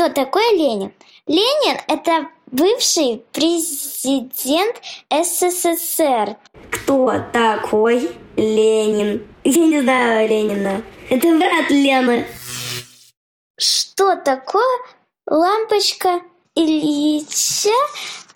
[0.00, 0.94] Кто такой Ленин?
[1.26, 4.80] Ленин– это бывший президент
[5.10, 6.38] СССР.
[6.70, 9.28] Кто такой Ленин?
[9.44, 10.82] Я не знаю Ленина.
[11.10, 12.26] Это брат Лены.
[13.58, 14.78] Что такое
[15.26, 16.22] лампочка
[16.54, 17.76] Ильича?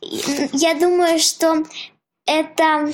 [0.03, 1.65] Я думаю, что
[2.27, 2.93] это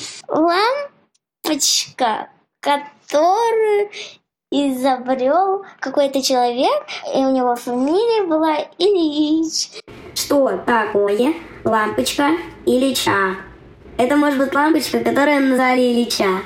[1.43, 2.31] лампочка,
[2.61, 3.91] которую
[4.51, 9.83] изобрел какой-то человек, и у него фамилия была Ильич.
[10.15, 11.35] Что такое
[11.65, 12.33] лампочка
[12.67, 13.37] Ильича?
[13.97, 16.43] Это может быть лампочка, которую назвали Ильича.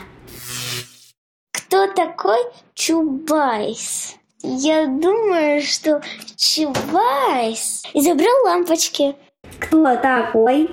[1.53, 2.39] Кто такой
[2.75, 4.17] Чубайс?
[4.43, 6.03] Я думаю, что
[6.37, 9.17] Чубайс изобрел лампочки.
[9.59, 10.69] Кто такой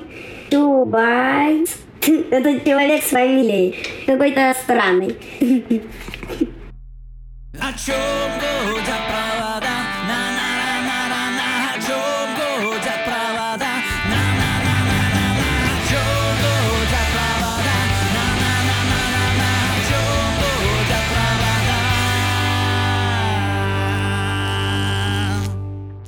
[0.49, 1.77] Чубайс?
[2.01, 4.05] Это человек с фамилией.
[4.05, 5.15] Какой-то странный.
[7.63, 7.93] О чем
[8.39, 9.75] гудят провода?
[10.09, 13.71] На на на на на на О чем гудят провода?
[14.09, 15.29] На на на на на
[15.69, 17.75] О чем гудят провода?
[18.15, 18.99] На на на на
[19.37, 21.77] на О чем гудят провода?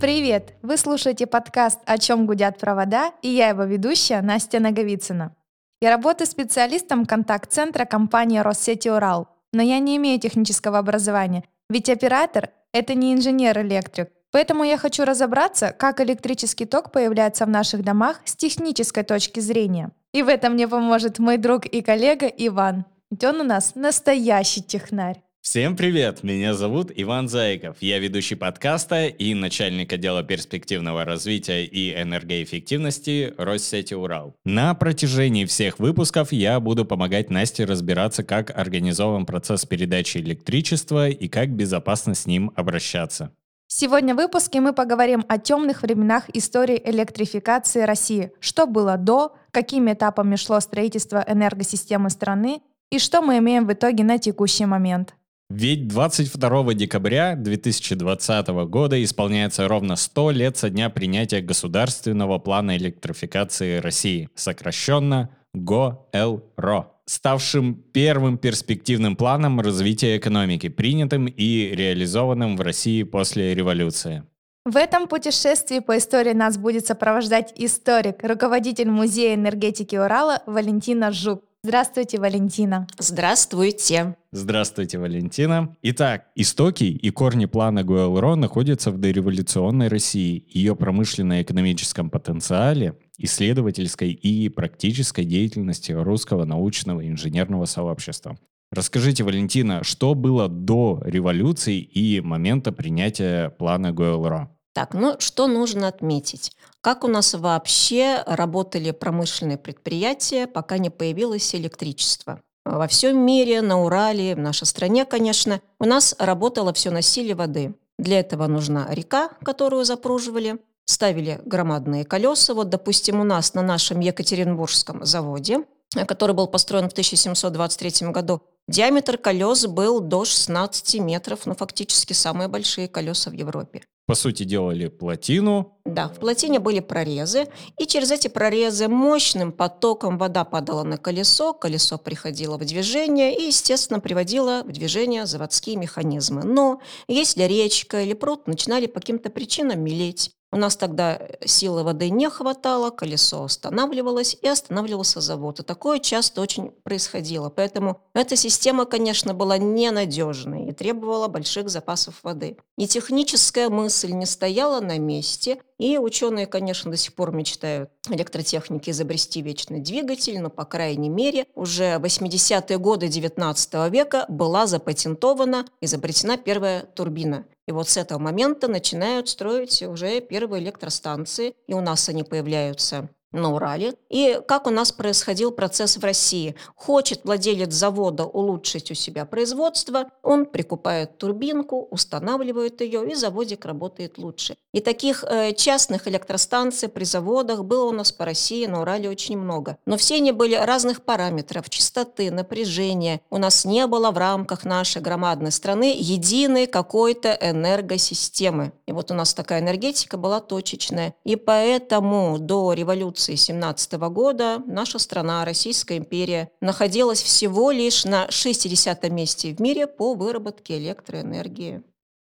[0.02, 0.46] Привет!
[0.64, 5.36] Вы слушаете подкаст «О чем гудят провода» и я его ведущая Настя Наговицына.
[5.82, 12.50] Я работаю специалистом контакт-центра компании «Россети Урал», но я не имею технического образования, ведь оператор—
[12.72, 14.10] это не инженер-электрик.
[14.32, 19.90] Поэтому я хочу разобраться, как электрический ток появляется в наших домах с технической точки зрения.
[20.12, 22.86] И в этом мне поможет мой друг и коллега Иван.
[23.10, 25.23] Ведь он у нас настоящий технарь.
[25.44, 26.24] Всем привет!
[26.24, 27.76] Меня зовут Иван Заиков.
[27.82, 34.38] Я ведущий подкаста и начальник отдела перспективного развития и энергоэффективности Россети Урал.
[34.46, 41.28] На протяжении всех выпусков я буду помогать Насте разбираться, как организован процесс передачи электричества и
[41.28, 43.36] как безопасно с ним обращаться.
[43.68, 48.32] Сегодня в выпуске мы поговорим о темных временах истории электрификации России.
[48.40, 54.06] Что было до, какими этапами шло строительство энергосистемы страны и что мы имеем в итоге
[54.06, 55.16] на текущий момент.
[55.56, 63.78] Ведь 22 декабря 2020 года исполняется ровно 100 лет со дня принятия государственного плана электрификации
[63.78, 73.54] России, сокращенно ГОЭЛРО, ставшим первым перспективным планом развития экономики, принятым и реализованным в России после
[73.54, 74.24] революции.
[74.66, 81.44] В этом путешествии по истории нас будет сопровождать историк, руководитель Музея энергетики Урала Валентина Жук.
[81.66, 82.88] Здравствуйте, Валентина.
[83.00, 84.18] Здравствуйте.
[84.34, 85.78] Здравствуйте, Валентина.
[85.82, 94.50] Итак, истоки и корни плана ГУЛРО находятся в дореволюционной России, ее промышленно-экономическом потенциале, исследовательской и
[94.50, 98.38] практической деятельности русского научного и инженерного сообщества.
[98.70, 104.53] Расскажите, Валентина, что было до революции и момента принятия плана ГУЛРО?
[104.74, 106.52] Так, ну что нужно отметить?
[106.82, 112.42] Как у нас вообще работали промышленные предприятия, пока не появилось электричество?
[112.66, 117.36] Во всем мире, на Урале, в нашей стране, конечно, у нас работало все на силе
[117.36, 117.76] воды.
[118.00, 122.54] Для этого нужна река, которую запруживали, ставили громадные колеса.
[122.54, 125.66] Вот, допустим, у нас на нашем Екатеринбургском заводе,
[126.08, 132.48] который был построен в 1723 году, диаметр колес был до 16 метров, ну, фактически самые
[132.48, 135.80] большие колеса в Европе по сути, делали плотину.
[135.86, 141.54] Да, в плотине были прорезы, и через эти прорезы мощным потоком вода падала на колесо,
[141.54, 146.44] колесо приходило в движение и, естественно, приводило в движение заводские механизмы.
[146.44, 151.84] Но если речка или пруд начинали по каким-то причинам мелеть, у нас тогда э, силы
[151.84, 155.60] воды не хватало, колесо останавливалось и останавливался завод.
[155.60, 157.50] И такое часто очень происходило.
[157.50, 162.58] Поэтому эта система, конечно, была ненадежной и требовала больших запасов воды.
[162.78, 168.92] И техническая мысль не стояла на месте, и ученые, конечно, до сих пор мечтают электротехники
[168.92, 175.66] изобрести вечный двигатель, но, по крайней мере, уже в 80-е годы 19 века была запатентована,
[175.82, 177.46] изобретена первая турбина.
[177.68, 183.10] И вот с этого момента начинают строить уже первые электростанции, и у нас они появляются
[183.34, 183.96] на Урале.
[184.10, 186.56] И как у нас происходил процесс в России.
[186.76, 194.18] Хочет владелец завода улучшить у себя производство, он прикупает турбинку, устанавливает ее, и заводик работает
[194.18, 194.56] лучше.
[194.74, 199.38] И таких э, частных электростанций при заводах было у нас по России на Урале очень
[199.38, 199.78] много.
[199.86, 203.22] Но все они были разных параметров, частоты, напряжения.
[203.30, 208.74] У нас не было в рамках нашей громадной страны единой какой-то энергосистемы.
[208.86, 211.14] И вот у нас такая энергетика была точечная.
[211.24, 218.30] И поэтому до революции революции 17 года наша страна, Российская империя, находилась всего лишь на
[218.30, 221.84] 60 месте в мире по выработке электроэнергии.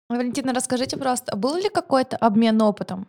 [0.09, 3.07] Валентина, расскажите, пожалуйста, был ли какой-то обмен опытом?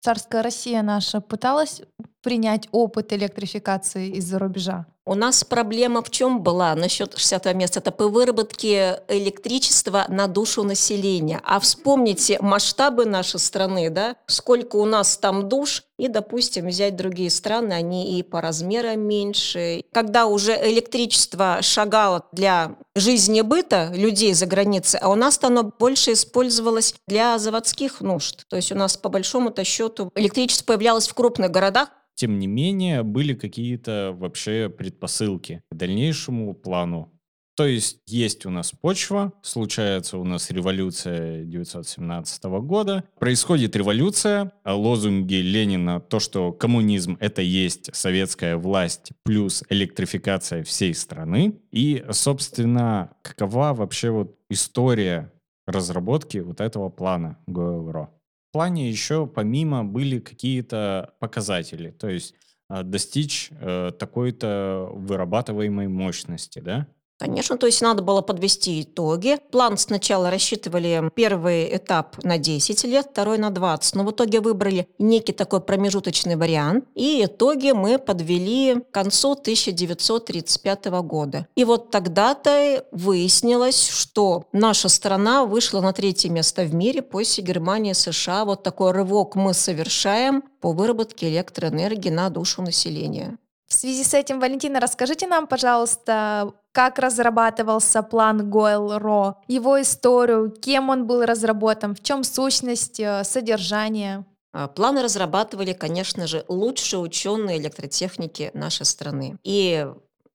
[0.00, 1.82] Царская Россия наша пыталась
[2.22, 4.86] принять опыт электрификации из-за рубежа?
[5.04, 7.80] У нас проблема в чем была насчет 60 места?
[7.80, 11.40] Это по выработке электричества на душу населения.
[11.44, 14.14] А вспомните масштабы нашей страны, да?
[14.26, 19.82] Сколько у нас там душ, и, допустим, взять другие страны, они и по размерам меньше.
[19.92, 26.12] Когда уже электричество шагало для жизни быта людей за границей, а у нас оно больше
[26.12, 28.46] использовалось для заводских нужд.
[28.48, 33.02] То есть у нас по большому-то счету электричество появлялось в крупных городах, Тем не менее,
[33.02, 37.12] были какие-то вообще предпосылки к дальнейшему плану.
[37.54, 44.74] То есть есть у нас почва, случается у нас революция 1917 года, происходит революция, а
[44.74, 51.60] лозунги Ленина, то, что коммунизм— это есть советская власть плюс электрификация всей страны.
[51.70, 55.30] И, собственно, какова вообще вот история
[55.66, 58.10] разработки вот этого плана ГОЭЛРО?
[58.52, 62.34] Плане еще помимо были какие-то показатели, то есть
[62.68, 66.86] а, достичь э, такой-то вырабатываемой мощности, да?
[67.22, 69.38] Конечно, то есть надо было подвести итоги.
[69.52, 74.88] План сначала рассчитывали первый этап на 10 лет, второй на 20, но в итоге выбрали
[74.98, 81.46] некий такой промежуточный вариант, и итоги мы подвели к концу 1935 года.
[81.54, 87.92] И вот тогда-то выяснилось, что наша страна вышла на третье место в мире после Германии
[87.92, 88.44] и США.
[88.44, 93.38] Вот такой рывок мы совершаем по выработке электроэнергии на душу населения.
[93.72, 100.90] В связи с этим, Валентина, расскажите нам, пожалуйста, как разрабатывался план Гойл-Ро, его историю, кем
[100.90, 104.26] он был разработан, в чем сущность, э, содержание.
[104.52, 109.38] А, Планы разрабатывали, конечно же, лучшие ученые электротехники нашей страны.
[109.42, 109.86] И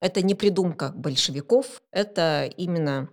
[0.02, 3.08] это не придумка большевиков, это именно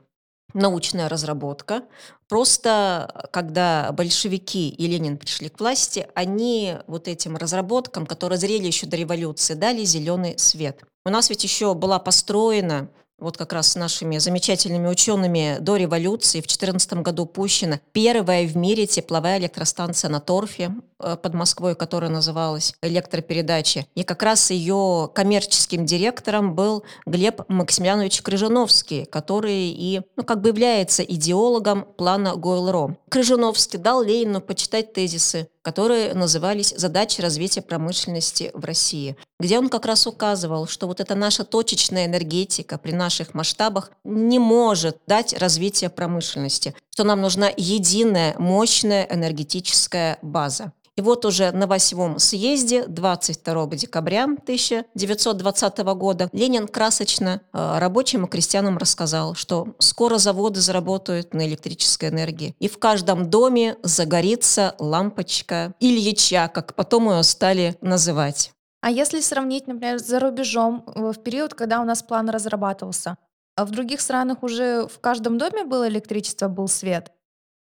[0.54, 1.82] научная разработка.
[2.28, 8.86] Просто когда большевики и Ленин пришли к власти, они вот этим разработкам, которые зрели еще
[8.86, 10.82] до революции, дали зеленый свет.
[11.04, 12.88] У нас ведь еще была построена
[13.24, 18.56] вот как раз с нашими замечательными учеными до революции в 2014 году пущена первая в
[18.56, 23.86] мире тепловая электростанция на торфе э, под Москвой, которая называлась электропередача.
[23.94, 30.50] И как раз ее коммерческим директором был Глеб Максимлянович Крыжановский, который и, ну, как бы
[30.50, 32.96] является идеологом плана Гойл-Ро.
[33.08, 39.86] Крыжановский дал Ленину почитать тезисы, которые назывались «Задачи развития промышленности в России», где он как
[39.86, 45.88] раз указывал, что вот эта наша точечная энергетика при наших масштабах не может дать развитие
[45.88, 50.72] промышленности, что нам нужна единая мощная энергетическая база.
[50.96, 58.28] И вот уже на восьмом съезде 22 декабря 1920 года Ленин красочно э, рабочим и
[58.28, 65.74] крестьянам рассказал, что скоро заводы заработают на электрической энергии, и в каждом доме загорится лампочка
[65.80, 68.52] Ильича, как потом ее стали называть.
[68.80, 73.18] А если сравнить, например, за рубежом, э, в период, когда у нас план разрабатывался,
[73.56, 77.10] а в других странах уже в каждом доме было электричество, был свет?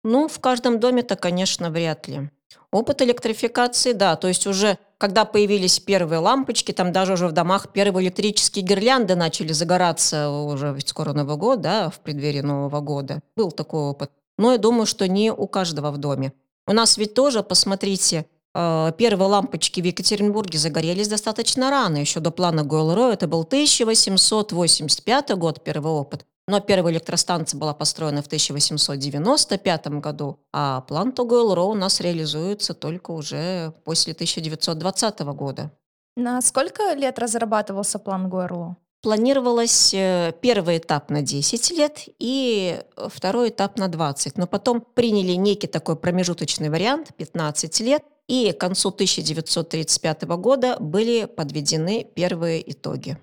[0.02, 2.30] Ну, в каждом доме-то, конечно, вряд ли.
[2.70, 7.72] Опыт электрификации, да, то есть уже когда появились первые лампочки, там даже уже в домах
[7.72, 13.20] первые электрические гирлянды начали загораться уже ведь скоро Новый год, да, в преддверии Нового года.
[13.36, 14.12] Был такой опыт.
[14.38, 16.32] Но я думаю, что не у каждого в доме.
[16.68, 22.30] У нас ведь тоже, посмотрите, э, первые лампочки в Екатеринбурге загорелись достаточно рано, еще до
[22.30, 23.12] плана Гойл-Ро.
[23.12, 26.24] Это был 1885 год, первый опыт.
[26.48, 33.12] Но первая электростанция была построена в 1895 году, а план Тогойл-Ро у нас реализуется только
[33.12, 35.70] уже после 1920 года.
[36.16, 38.76] На сколько лет разрабатывался план Гойло?
[39.02, 45.32] Планировалось э, первый этап на 10 лет и второй этап на 20, но потом приняли
[45.32, 53.18] некий такой промежуточный вариант 15 лет, и к концу 1935 года были подведены первые итоги.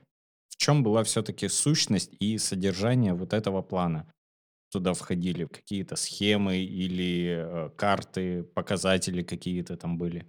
[0.59, 4.11] Чем была все-таки сущность и содержание вот этого плана?
[4.71, 10.27] Туда входили какие-то схемы или э, карты, показатели какие-то там были?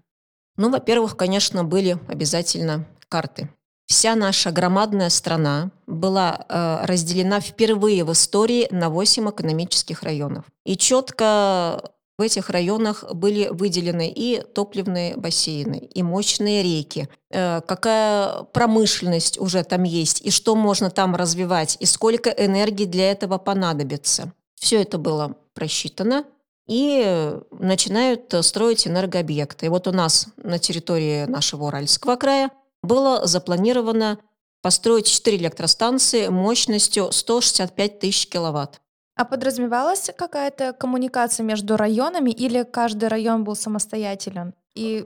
[0.57, 3.51] Ну, во-первых, конечно, были обязательно карты.
[3.87, 10.45] Вся наша громадная страна была э, разделена впервые в истории на 8 экономических районов.
[10.65, 18.43] И четко в этих районах были выделены и топливные бассейны, и мощные реки, э, какая
[18.43, 24.35] промышленность уже там есть, и что можно там развивать, и сколько энергии для этого понадобится.
[24.55, 26.25] Все это было просчитано,
[26.67, 29.65] и начинают строить энергообъекты.
[29.65, 32.51] И вот у нас на территории нашего Уральского края
[32.83, 34.19] было запланировано
[34.61, 38.83] построить 4 электростанции мощностью 165 тысяч киловатт.
[39.21, 45.05] А подразумевалась какая-то коммуникация между районами или каждый район был самостоятелен и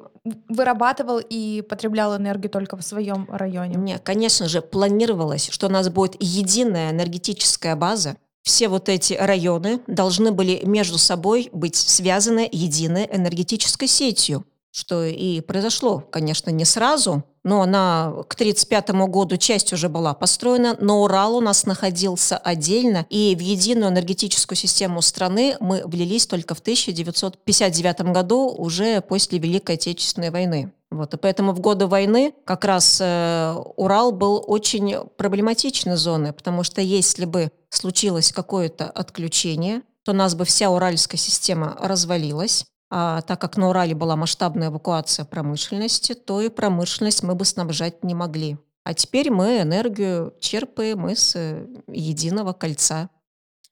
[0.48, 3.74] вырабатывал и потреблял энергию только в своем районе?
[3.74, 8.16] Нет, конечно же, планировалось, что у нас будет единая энергетическая база.
[8.44, 14.44] Все вот эти районы должны были между собой быть связаны единой энергетической сетью
[14.74, 20.76] что и произошло, конечно, не сразу, но она к 1935 году часть уже была построена,
[20.80, 26.56] но Урал у нас находился отдельно, и в единую энергетическую систему страны мы влились только
[26.56, 30.72] в 1959 году, уже после Великой Отечественной войны.
[30.90, 36.64] Вот, и поэтому в годы войны как раз э, Урал был очень проблематичной зоной, потому
[36.64, 42.66] что если бы случилось какое-то отключение, то у нас бы вся уральская система развалилась,
[42.96, 48.04] а так как на Урале была масштабная эвакуация промышленности, то и промышленность мы бы снабжать
[48.04, 48.56] не могли.
[48.84, 53.10] А теперь мы энергию черпаем из э, единого кольца.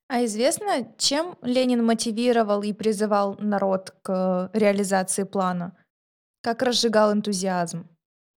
[0.09, 5.77] А известно, чем Ленин мотивировал и призывал народ к реализации плана?
[6.43, 7.87] Как разжигал энтузиазм?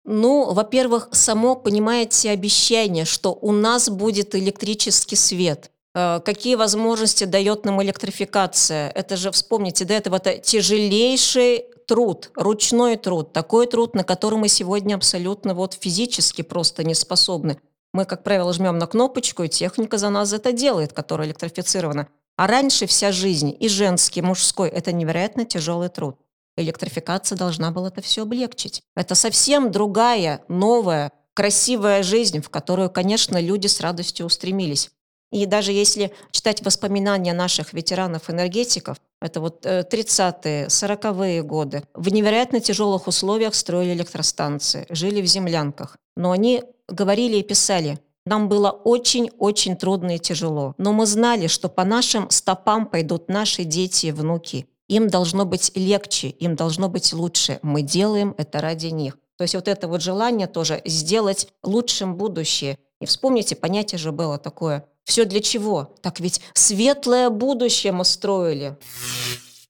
[0.04, 5.72] Ну, во-первых, само, понимаете, обещание, что у нас будет электрический свет.
[5.96, 8.90] Э, какие возможности дает нам электрификация?
[8.90, 14.50] Это же, вспомните, до этого это тяжелейший труд, ручной труд, такой труд, на который мы
[14.50, 17.58] сегодня абсолютно вот физически просто не способны.
[17.94, 22.10] Мы, как правило, жмем на кнопочку, и техника за нас это делает, которая электрифицирована.
[22.36, 26.18] А раньше вся жизнь, и женский, и мужской, это невероятно тяжелый труд.
[26.58, 28.84] Электрификация должна была это все облегчить.
[28.96, 34.92] Это совсем другая, новая, красивая жизнь, в которую, конечно, люди с радостью устремились.
[35.32, 42.60] И даже если читать воспоминания наших ветеранов-энергетиков, это вот 30-е, э, 40-е годы, в невероятно
[42.60, 45.98] тяжелых условиях строили электростанции, жили в землянках.
[46.16, 51.70] Но они говорили и писали, нам было очень-очень трудно и тяжело, но мы знали, что
[51.70, 54.68] по нашим стопам пойдут наши дети и внуки.
[54.88, 57.60] Им должно быть легче, им должно быть лучше.
[57.62, 59.18] Мы делаем это ради них.
[59.38, 62.78] То есть вот это вот желание тоже сделать лучшим будущее.
[63.02, 65.96] И вспомните, понятие же было такое все для чего?
[66.02, 68.78] Так ведь светлое будущее мы строили.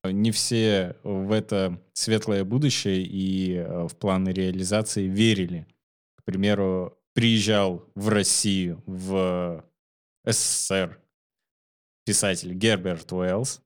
[0.03, 5.67] Не все в это светлое будущее и э, в планы реализации верили.
[6.15, 9.63] К примеру, приезжал в Россию, в
[10.25, 10.99] СССР
[12.05, 13.61] писатель Герберт Уэллс,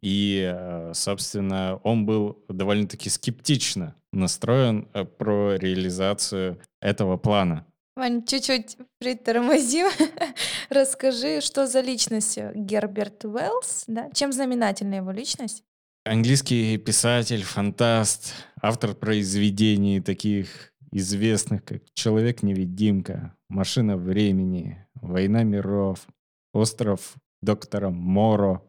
[0.00, 7.66] и, э, собственно, он был довольно-таки скептично настроен э, про реализацию этого плана.
[7.98, 9.88] Вань, чуть-чуть притормозим.
[10.70, 14.08] Расскажи, что за личность Герберт Уэллс, да?
[14.14, 15.64] Чем знаменательна его личность?
[16.04, 26.06] Английский писатель, фантаст, автор произведений таких известных, как «Человек-невидимка», «Машина времени», «Война миров»,
[26.54, 28.62] «Остров доктора Моро»,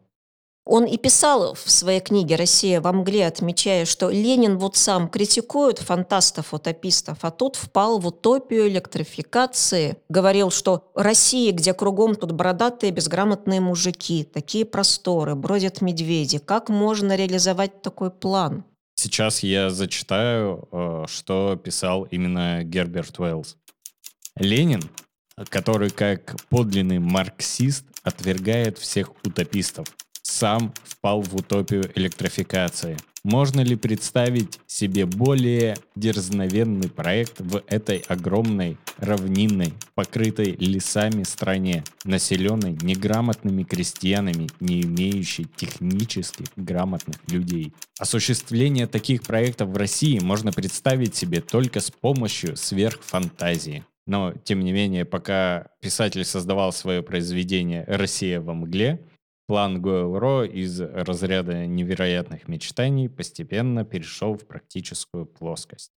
[0.70, 5.80] он и писал в своей книге «Россия во мгле», отмечая, что Ленин вот сам критикует
[5.80, 9.96] фантастов-утопистов, а тут впал в утопию электрификации.
[10.08, 16.38] Говорил, что Россия, где кругом тут бородатые безграмотные мужики, такие просторы, бродят медведи.
[16.38, 18.62] Как можно реализовать такой план?
[18.94, 23.56] Сейчас я зачитаю, э, что писал именно Герберт Уэллс.
[24.36, 24.82] Ленин,
[25.48, 29.88] который как подлинный марксист отвергает всех утопистов,
[30.30, 32.96] сам впал в утопию электрификации.
[33.22, 42.78] Можно ли представить себе более дерзновенный проект в этой огромной, равнинной, покрытой лесами стране, населенной
[42.80, 47.74] неграмотными крестьянами, не имеющей технически грамотных людей?
[47.98, 53.84] Осуществление таких проектов в России можно представить себе только с помощью сверхфантазии.
[54.06, 58.98] Но, тем не менее, пока писатель создавал свое произведение «Россия во мгле»,
[59.50, 65.90] План Гойл-Ро из разряда невероятных мечтаний постепенно перешел в практическую плоскость.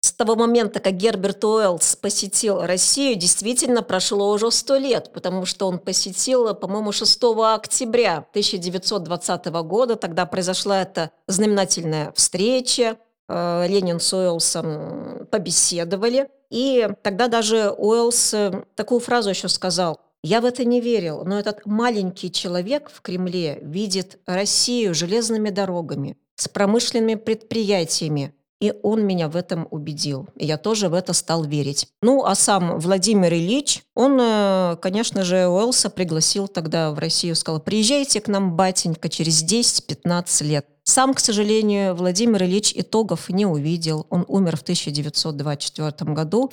[0.00, 5.68] С того момента, как Герберт Уэллс посетил Россию, действительно прошло уже сто лет, потому что
[5.68, 9.94] он посетил, по-моему, 6 октября 1920 года.
[9.94, 12.96] Тогда произошла эта знаменательная встреча.
[13.28, 16.30] Э, Ленин с Уэллсом побеседовали.
[16.50, 21.38] И тогда даже Уэллс э, такую фразу еще сказал– я в это не верил, но
[21.38, 29.28] этот маленький человек в Кремле видит Россию железными дорогами, с промышленными предприятиями, и он меня
[29.28, 30.26] в этом убедил.
[30.34, 31.86] И я тоже в это стал верить.
[32.02, 37.60] Ну, а сам Владимир Ильич, он, э, конечно же, Уэлса пригласил тогда в Россию, сказал,
[37.60, 40.66] приезжайте к нам, батенька, через 10-15 лет.
[40.82, 44.06] Сам, к сожалению, Владимир Ильич итогов не увидел.
[44.10, 46.50] Он умер в 1924 году.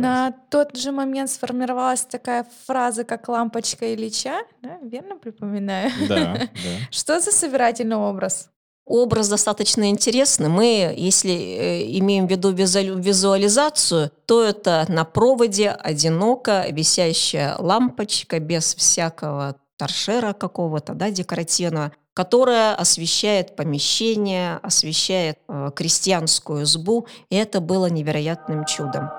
[0.00, 4.78] На тот же момент сформировалась такая фраза, как лампочка Ильича, да?
[4.82, 5.90] верно припоминаю?
[6.08, 6.48] Да, да.
[6.90, 8.50] Что за собирательный образ?
[8.86, 10.48] Образ достаточно интересный.
[10.48, 18.38] Мы, если э, имеем в виду визуали- визуализацию, то это на проводе одиноко висящая лампочка
[18.38, 27.60] без всякого торшера какого-то, да, декоративного, которая освещает помещение, освещает э, крестьянскую избу, и это
[27.60, 29.10] было невероятным чудом.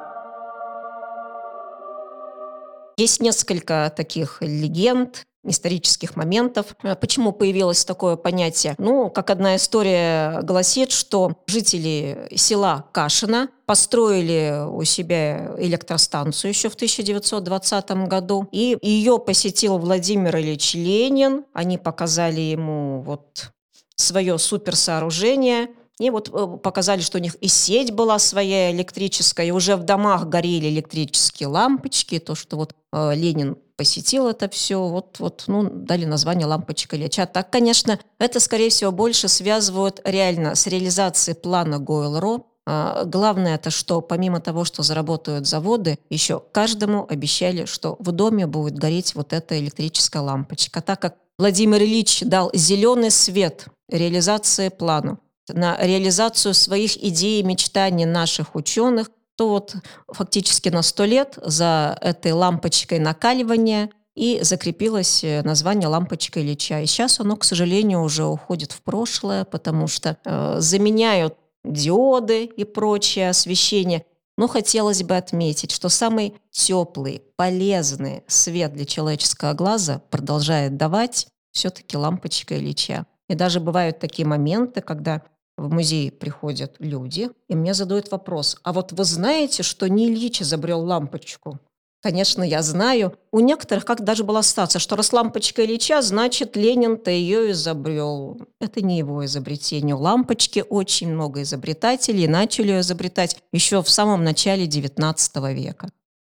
[2.97, 6.75] Есть несколько таких легенд, исторических моментов.
[6.83, 8.75] Э, Почему появилось такое понятие?
[8.77, 16.75] Ну, как одна история гласит, что жители села Кашина построили у себя электростанцию еще в
[16.75, 21.45] 1920 году, и ее посетил Владимир Ильич Ленин.
[21.53, 23.51] Они показали ему вот
[23.95, 29.51] свое суперсооружение, и вот э, показали, что у них и сеть была своя электрическая, и
[29.51, 35.19] уже в домах горели электрические лампочки, то, что вот э, Ленин посетил это все, вот,
[35.19, 37.27] вот, ну, дали название «Лампочка Ильича».
[37.27, 42.43] Так, конечно, это, скорее всего, больше связывают реально с реализацией плана Гойл-Ро.
[42.65, 48.47] А, Главное это, что помимо того, что заработают заводы, еще каждому обещали, что в доме
[48.47, 50.81] будет гореть вот эта электрическая лампочка.
[50.81, 58.05] Так как Владимир Ильич дал зеленый свет реализации плану, на реализацию своих идей и мечтаний
[58.05, 59.75] наших ученых, то вот
[60.07, 66.81] фактически на сто лет за этой лампочкой накаливания и закрепилось э, название лампочка Ильича.
[66.81, 72.63] И сейчас оно, к сожалению, уже уходит в прошлое, потому что э, заменяют диоды и
[72.63, 74.05] прочее освещение.
[74.35, 81.95] Но хотелось бы отметить, что самый теплый, полезный свет для человеческого глаза продолжает давать все-таки
[81.95, 83.05] лампочка Ильича.
[83.29, 85.21] И даже бывают такие моменты, когда
[85.57, 90.41] в музей приходят люди, и мне задают вопрос, а вот вы знаете, что не Ильич
[90.41, 91.59] изобрел лампочку?
[92.03, 93.17] Конечно, я знаю.
[93.31, 98.39] У некоторых как даже была стация, что раз лампочка Ильича, значит, Ленин-то ее изобрел.
[98.61, 99.95] Это не его изобретение.
[99.95, 105.89] У лампочки очень много изобретателей начали ее изобретать еще в самом начале XIX века.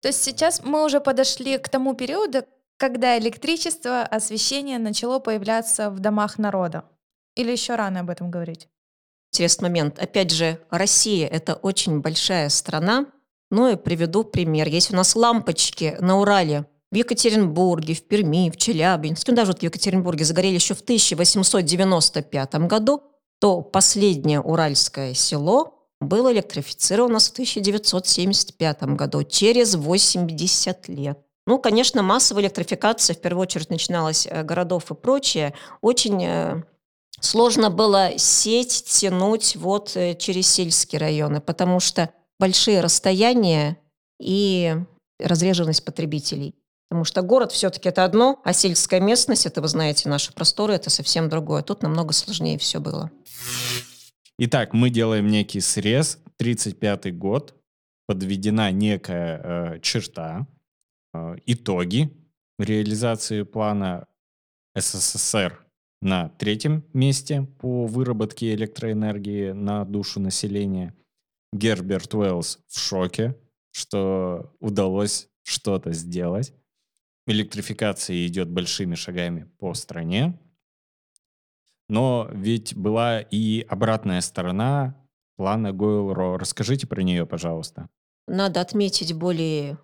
[0.02, 2.44] То есть сейчас мы уже подошли к тому периоду,
[2.78, 6.84] когда электричество, освещение начало появляться в домах народа.
[7.36, 8.70] Или еще рано об этом говорить?
[9.32, 10.00] Интересный момент.
[10.00, 13.08] Опять же, Россия– это очень большая страна.
[13.50, 14.68] Ну и приведу пример.
[14.68, 19.60] Есть у нас лампочки на Урале, в Екатеринбурге, в Перми, в Челябинске, ну, даже вот
[19.60, 23.04] в Екатеринбурге загорели еще в 1895 году,
[23.40, 31.20] то последнее уральское село было электрифицировано нас в 1975 году, через 80 лет.
[31.46, 35.54] Ну, конечно, массовая электрификация в первую очередь начиналась э, городов и прочее.
[35.82, 36.64] Очень э,
[37.20, 43.78] сложно было сеть тянуть вот э, через сельские районы, потому что большие расстояния
[44.20, 44.76] и
[45.20, 46.56] разреженность потребителей.
[46.90, 50.90] Потому что город все-таки это одно, а сельская местность, это вы знаете, наши просторы, это
[50.90, 51.62] совсем другое.
[51.62, 53.12] Тут намного сложнее все было.
[54.40, 56.20] Итак, мы делаем некий срез.
[56.38, 57.56] 35 год.
[58.06, 60.48] Подведена некая э, черта.
[61.14, 62.10] э, итоги
[62.60, 64.08] реализации плана
[64.76, 65.67] СССР
[66.02, 70.96] на третьем месте по выработке электроэнергии на душу населения.
[71.54, 73.36] Герберт Уэллс в шоке,
[73.72, 76.54] что удалось что-то сделать.
[77.26, 80.40] Электрификация идет большими шагами по стране.
[81.90, 84.96] Но ведь была и обратная сторона
[85.38, 86.38] плана Гойл-Ро.
[86.38, 87.90] Расскажите про нее, пожалуйста.
[88.28, 89.78] Надо отметить более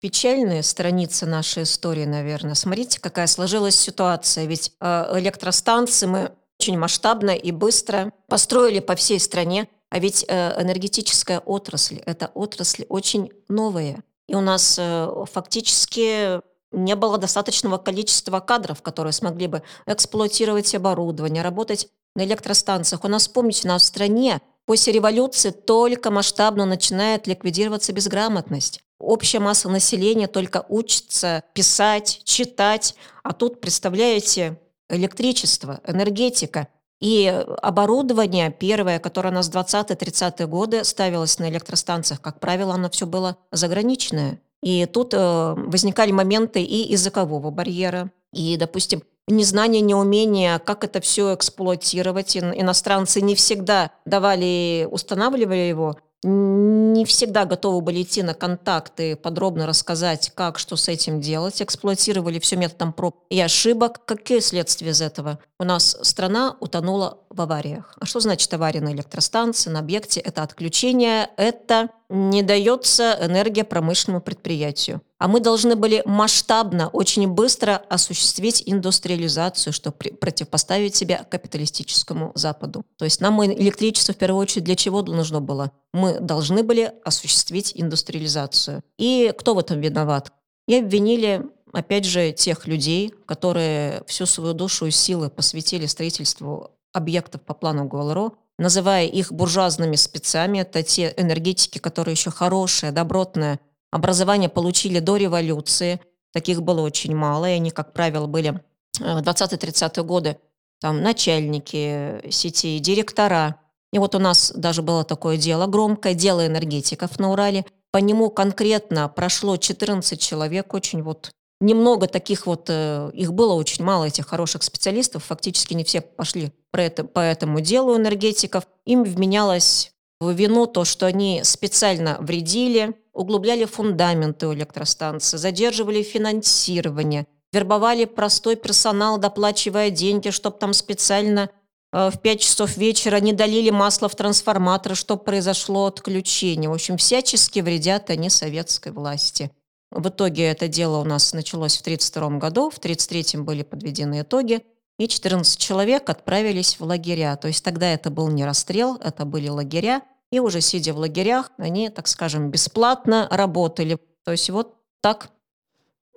[0.00, 2.54] печальные страницы нашей истории, наверное.
[2.54, 4.46] Смотрите, какая сложилась ситуация.
[4.46, 9.68] Ведь э, электростанции мы очень масштабно и быстро построили по всей стране.
[9.90, 14.02] А ведь э, энергетическая отрасль– это отрасль очень новая.
[14.28, 16.40] И у нас э, фактически
[16.72, 23.04] не было достаточного количества кадров, которые смогли бы эксплуатировать оборудование, работать на электростанциях.
[23.04, 28.84] У нас, помните, у нас в стране после революции только масштабно начинает ликвидироваться безграмотность.
[29.00, 36.68] Общая масса населения только учится писать, читать, а тут, представляете, электричество, энергетика.
[37.00, 37.26] И
[37.60, 43.06] оборудование первое, которое у нас в 20-30-е годы ставилось на электростанциях, как правило, оно все
[43.06, 44.40] было заграничное.
[44.62, 51.34] И тут э, возникали моменты и языкового барьера, и, допустим, незнание, неумение, как это все
[51.34, 52.36] эксплуатировать.
[52.36, 59.66] Ин- Иностранцы не всегда давали, устанавливали его, не всегда готовы были идти на контакты, подробно
[59.66, 61.62] рассказать, как, что с этим делать.
[61.62, 64.04] Эксплуатировали все методом проб и ошибок.
[64.04, 65.38] Какие следствия из этого?
[65.58, 67.96] У нас страна утонула в авариях.
[67.98, 70.20] А что значит авария на электростанции, на объекте?
[70.20, 75.00] Это отключение, это не дается энергия промышленному предприятию.
[75.18, 82.84] А мы должны были масштабно, очень быстро осуществить индустриализацию, чтобы противопоставить себя капиталистическому Западу.
[82.98, 85.72] То есть нам электричество в первую очередь для чего нужно было?
[85.92, 88.82] Мы должны были осуществить индустриализацию.
[88.98, 90.32] И кто в этом виноват?
[90.66, 97.42] И обвинили опять же, тех людей, которые всю свою душу и силы посвятили строительству объектов
[97.42, 100.58] по плану ГУЛРО, называя их буржуазными спецами.
[100.58, 106.00] Это те энергетики, которые еще хорошее, добротное образование получили до революции.
[106.32, 108.60] Таких было очень мало, и они, как правило, были
[109.00, 110.38] э, в 20-30-е годы
[110.80, 113.56] там начальники сетей, директора.
[113.92, 117.66] И вот у нас даже было такое дело громкое, дело энергетиков на Урале.
[117.90, 123.84] По нему конкретно прошло 14 человек, очень вот немного таких вот, э, их было очень
[123.84, 128.64] мало, этих хороших специалистов, фактически не все пошли про это, по этому делу энергетиков.
[128.86, 137.26] Им вменялось в вину то, что они специально вредили, углубляли фундаменты у электростанции, задерживали финансирование,
[137.52, 141.50] вербовали простой персонал, доплачивая деньги, чтобы там специально
[141.92, 146.70] э, в 5 часов вечера не долили масло в трансформатор, чтобы произошло отключение.
[146.70, 149.50] В общем, всячески вредят они советской власти.
[149.90, 154.62] В итоге это дело у нас началось в 1932 году, в 1933 были подведены итоги,
[154.98, 157.36] и 14 человек отправились в лагеря.
[157.36, 161.50] То есть тогда это был не расстрел, это были лагеря, и уже сидя в лагерях,
[161.58, 163.98] они, так скажем, бесплатно работали.
[164.24, 165.30] То есть вот так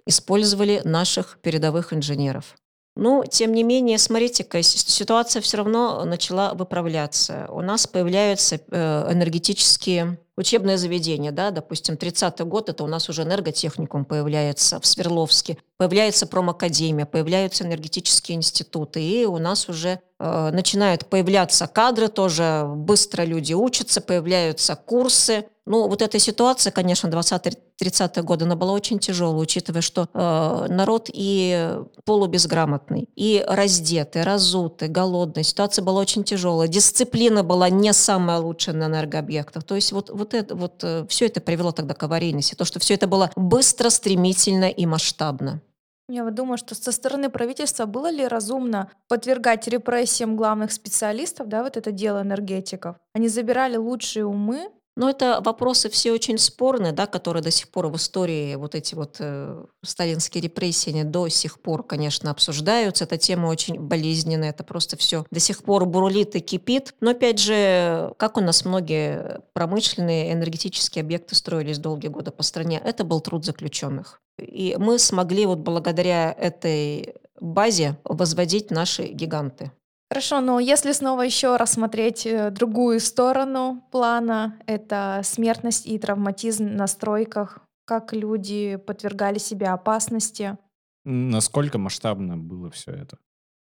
[0.05, 2.55] использовали наших передовых инженеров.
[2.95, 7.47] Ну, тем не менее, смотрите-ка, ситуация все равно начала выправляться.
[7.49, 13.23] У нас появляются э, энергетические учебное заведение, да, допустим, 30-й год, это у нас уже
[13.23, 21.07] энерготехникум появляется в Свердловске, появляется промакадемия, появляются энергетические институты, и у нас уже э, начинают
[21.07, 28.43] появляться кадры тоже, быстро люди учатся, появляются курсы, ну, вот эта ситуация, конечно, 20-30-е годы,
[28.43, 35.43] она была очень тяжелая, учитывая, что э, народ и полубезграмотный, и раздетый, разутый, голодный.
[35.43, 36.67] Ситуация была очень тяжелая.
[36.67, 39.63] Дисциплина была не самая лучшая на энергообъектах.
[39.63, 42.55] То есть вот, вот, это, вот э, все это привело тогда к аварийности.
[42.55, 45.61] То, что все это было быстро, стремительно и масштабно.
[46.09, 51.63] Я вот думаю, что со стороны правительства было ли разумно подвергать репрессиям главных специалистов, да,
[51.63, 52.97] вот это дело энергетиков?
[53.13, 57.87] Они забирали лучшие умы но это вопросы все очень спорные, да, которые до сих пор
[57.87, 63.05] в истории, вот эти вот э, сталинские репрессии, они до сих пор, конечно, обсуждаются.
[63.05, 66.93] Эта тема очень болезненная, это просто все до сих пор бурлит и кипит.
[66.99, 72.79] Но опять же, как у нас многие промышленные энергетические объекты строились долгие годы по стране,
[72.83, 74.21] это был труд заключенных.
[74.37, 79.71] И мы смогли вот благодаря этой базе возводить наши гиганты.
[80.13, 86.85] Хорошо, но если снова еще рассмотреть э, другую сторону плана, это смертность и травматизм на
[86.85, 90.55] стройках, как люди подвергали себя опасности.
[91.03, 93.17] Насколько масштабно было все это?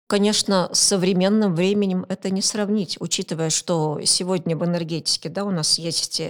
[0.05, 5.79] Конечно, с современным временем это не сравнить, учитывая, что сегодня в энергетике да, у нас
[5.79, 6.21] есть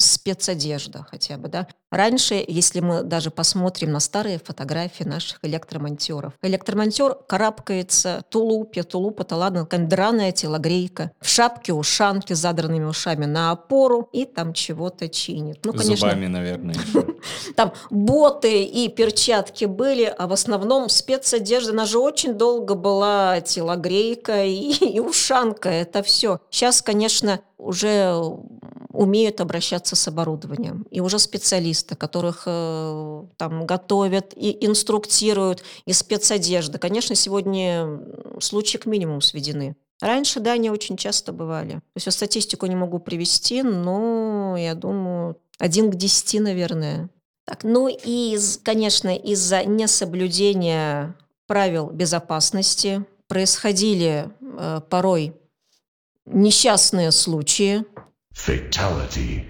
[0.00, 1.66] спецодежда хотя бы, да.
[1.90, 9.36] Раньше, если мы даже посмотрим на старые фотографии наших электромонтеров, электромонтер карабкается, тулупе, тулуп это
[9.36, 15.08] ладно, какая драная телогрейка, в шапке ушанки с задранными ушами на опору и там чего-то
[15.08, 15.64] чинит.
[15.64, 16.76] Ну, конечно, Зубами, наверное,
[17.56, 24.44] Там боты и перчатки были, а в основном спецодежда, она же очень долго была телогрейка
[24.44, 26.40] и, и ушанка, это все.
[26.50, 28.18] Сейчас, конечно, уже
[28.92, 30.86] умеют обращаться с оборудованием.
[30.90, 36.78] И уже специалисты, которых э, там готовят и инструктируют, и спецодежда.
[36.78, 38.00] Конечно, сегодня
[38.40, 39.76] случаи к минимуму сведены.
[40.00, 41.74] Раньше, да, они очень часто бывали.
[41.74, 47.10] То есть я статистику не могу привести, но я думаю, один к десяти, наверное.
[47.44, 55.39] Так, ну и, конечно, из-за несоблюдения правил безопасности происходили э, порой
[56.32, 57.84] несчастные случаи,
[58.34, 59.44] Fatality.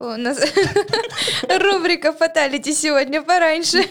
[0.00, 0.38] У нас
[1.48, 3.84] рубрика Fatality сегодня пораньше.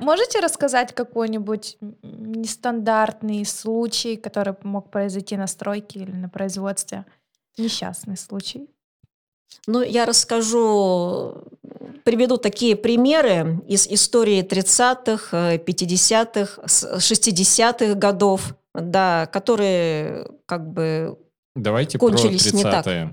[0.00, 7.04] Можете рассказать какой-нибудь нестандартный случай, который мог произойти на стройке или на производстве?
[7.56, 8.68] Несчастный случай.
[9.66, 11.42] Ну, я расскажу,
[12.04, 21.18] приведу такие примеры из истории 30-х, 50-х, 60-х годов, да, которые как бы
[21.62, 23.10] Давайте кончились про 30-е.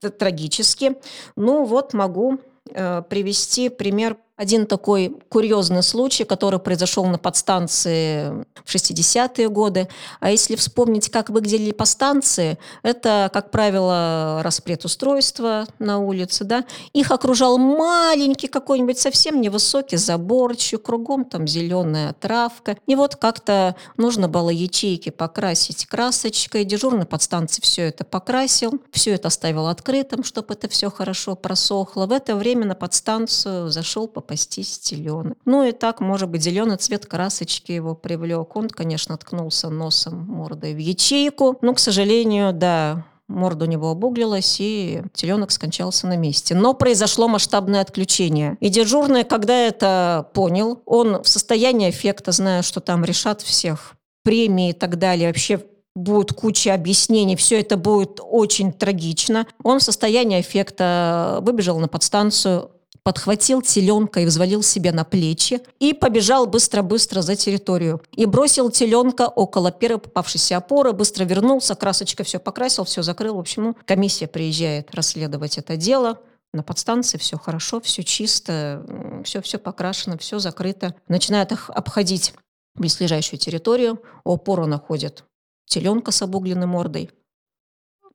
[0.00, 0.96] т- трагически.
[1.36, 2.38] Ну вот могу
[2.74, 4.16] э, привести пример.
[4.38, 9.88] Один такой курьезный случай, который произошел на подстанции в 60-е годы.
[10.20, 17.10] А если вспомнить, как выглядели подстанции, это, как правило, распред устройства на улице, да, их
[17.10, 22.76] окружал маленький какой-нибудь совсем невысокий заборчик, кругом там зеленая травка.
[22.86, 26.64] И вот как-то нужно было ячейки покрасить красочкой.
[26.64, 32.06] Дежурный подстанции все это покрасил, все это оставил открытым, чтобы это все хорошо просохло.
[32.06, 35.38] В это время на подстанцию зашел попастись теленок.
[35.46, 38.56] Ну и так, может быть, зеленый цвет красочки его привлек.
[38.56, 41.56] Он, конечно, ткнулся носом, мордой в ячейку.
[41.62, 46.54] Но, к сожалению, да, морда у него обуглилась, и теленок скончался на месте.
[46.54, 48.58] Но произошло масштабное отключение.
[48.60, 54.70] И дежурный, когда это понял, он в состоянии эффекта, зная, что там решат всех премии
[54.70, 55.64] и так далее, вообще
[55.94, 59.46] будет куча объяснений, все это будет очень трагично.
[59.64, 62.70] Он в состоянии эффекта выбежал на подстанцию,
[63.08, 68.02] подхватил теленка и взвалил себе на плечи и побежал быстро-быстро за территорию.
[68.12, 73.36] И бросил теленка около первой попавшейся опоры, быстро вернулся, красочка все покрасил, все закрыл.
[73.36, 76.20] В общем, ну, комиссия приезжает расследовать это дело.
[76.52, 78.84] На подстанции все хорошо, все чисто,
[79.24, 80.94] все-все покрашено, все закрыто.
[81.08, 82.34] Начинают их обходить
[82.74, 84.02] близлежащую территорию.
[84.24, 85.24] У опоры находят
[85.64, 87.08] теленка с обугленной мордой,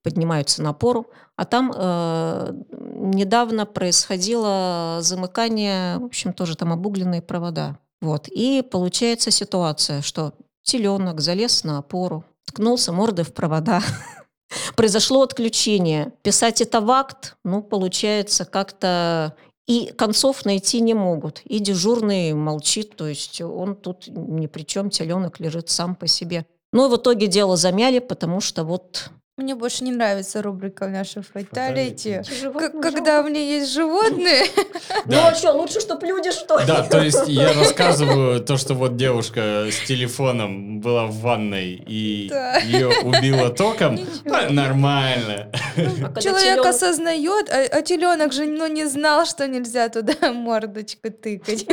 [0.03, 7.79] поднимаются на опору, а там э, недавно происходило замыкание, в общем, тоже там обугленные провода.
[8.01, 8.27] Вот.
[8.27, 13.81] И получается ситуация, что теленок залез на опору, ткнулся мордой в провода,
[14.75, 16.11] произошло отключение.
[16.21, 19.35] Писать это в акт, ну, получается, как-то
[19.65, 21.41] и концов найти не могут.
[21.45, 26.45] И дежурный молчит, то есть он тут ни при чем, теленок лежит сам по себе.
[26.73, 30.91] Ну и в итоге дело замяли, потому что вот Мне больше не нравится рубрика в
[30.91, 32.21] нашей фаталити.
[32.39, 34.45] Животных К- Когда у меня есть животные,
[35.05, 36.65] Ну а что, лучше, чтобы люди что ли?
[36.67, 42.31] Да, то есть я рассказываю то, что вот девушка с телефоном была в ванной и
[42.65, 43.97] ее убило током.
[44.25, 45.51] Ну, Нормально.
[45.75, 51.65] А человек осознает, а, теленок же ну, не знал, что нельзя туда мордочку тыкать.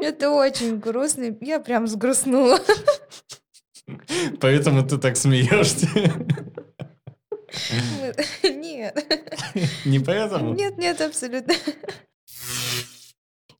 [0.00, 1.36] Это очень грустно.
[1.40, 2.60] Я прям сгрустнула.
[4.40, 5.88] Поэтому ты так смеешься.
[8.42, 9.06] Нет,
[9.84, 10.54] Не поэтому?
[10.54, 11.54] нет, нет, абсолютно.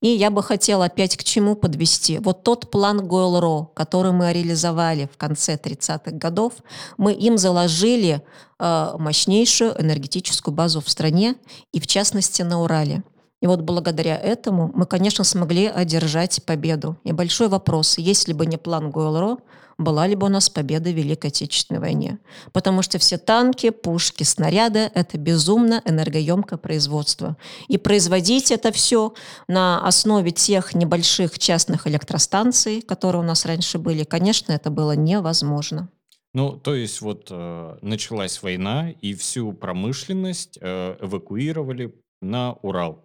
[0.01, 2.19] И я бы хотела опять к чему подвести.
[2.19, 6.53] Вот тот план Гойл-Ро, который мы реализовали в конце 30-х годов,
[6.99, 8.21] мы им заложили
[8.59, 11.37] э, мощнейшую энергетическую базу в стране
[11.73, 13.03] и в частности на Урале.
[13.41, 16.99] И вот благодаря этому мы, конечно, смогли одержать победу.
[17.05, 19.39] И большой вопрос, если бы не план Гойл-Ро,
[19.79, 22.19] была ли бы у нас победа в Великой Отечественной войне.
[22.53, 27.37] Потому что все танки, пушки, снаряды— это безумно энергоемкое производство.
[27.69, 29.15] И производить это все
[29.49, 35.89] на основе тех небольших частных электростанций, которые у нас раньше были, конечно, это было невозможно.
[36.35, 43.05] Ну, то есть вот э, началась война, и всю промышленность э, эвакуировали на Урал.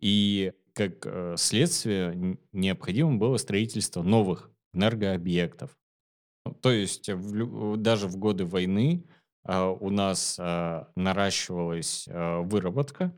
[0.00, 5.76] И как э, следствие необходимо было строительство новых энергообъектов.
[6.46, 9.04] Ну, То есть в даже в годы войны
[9.44, 13.14] э, у нас э, наращивалась э, выработка,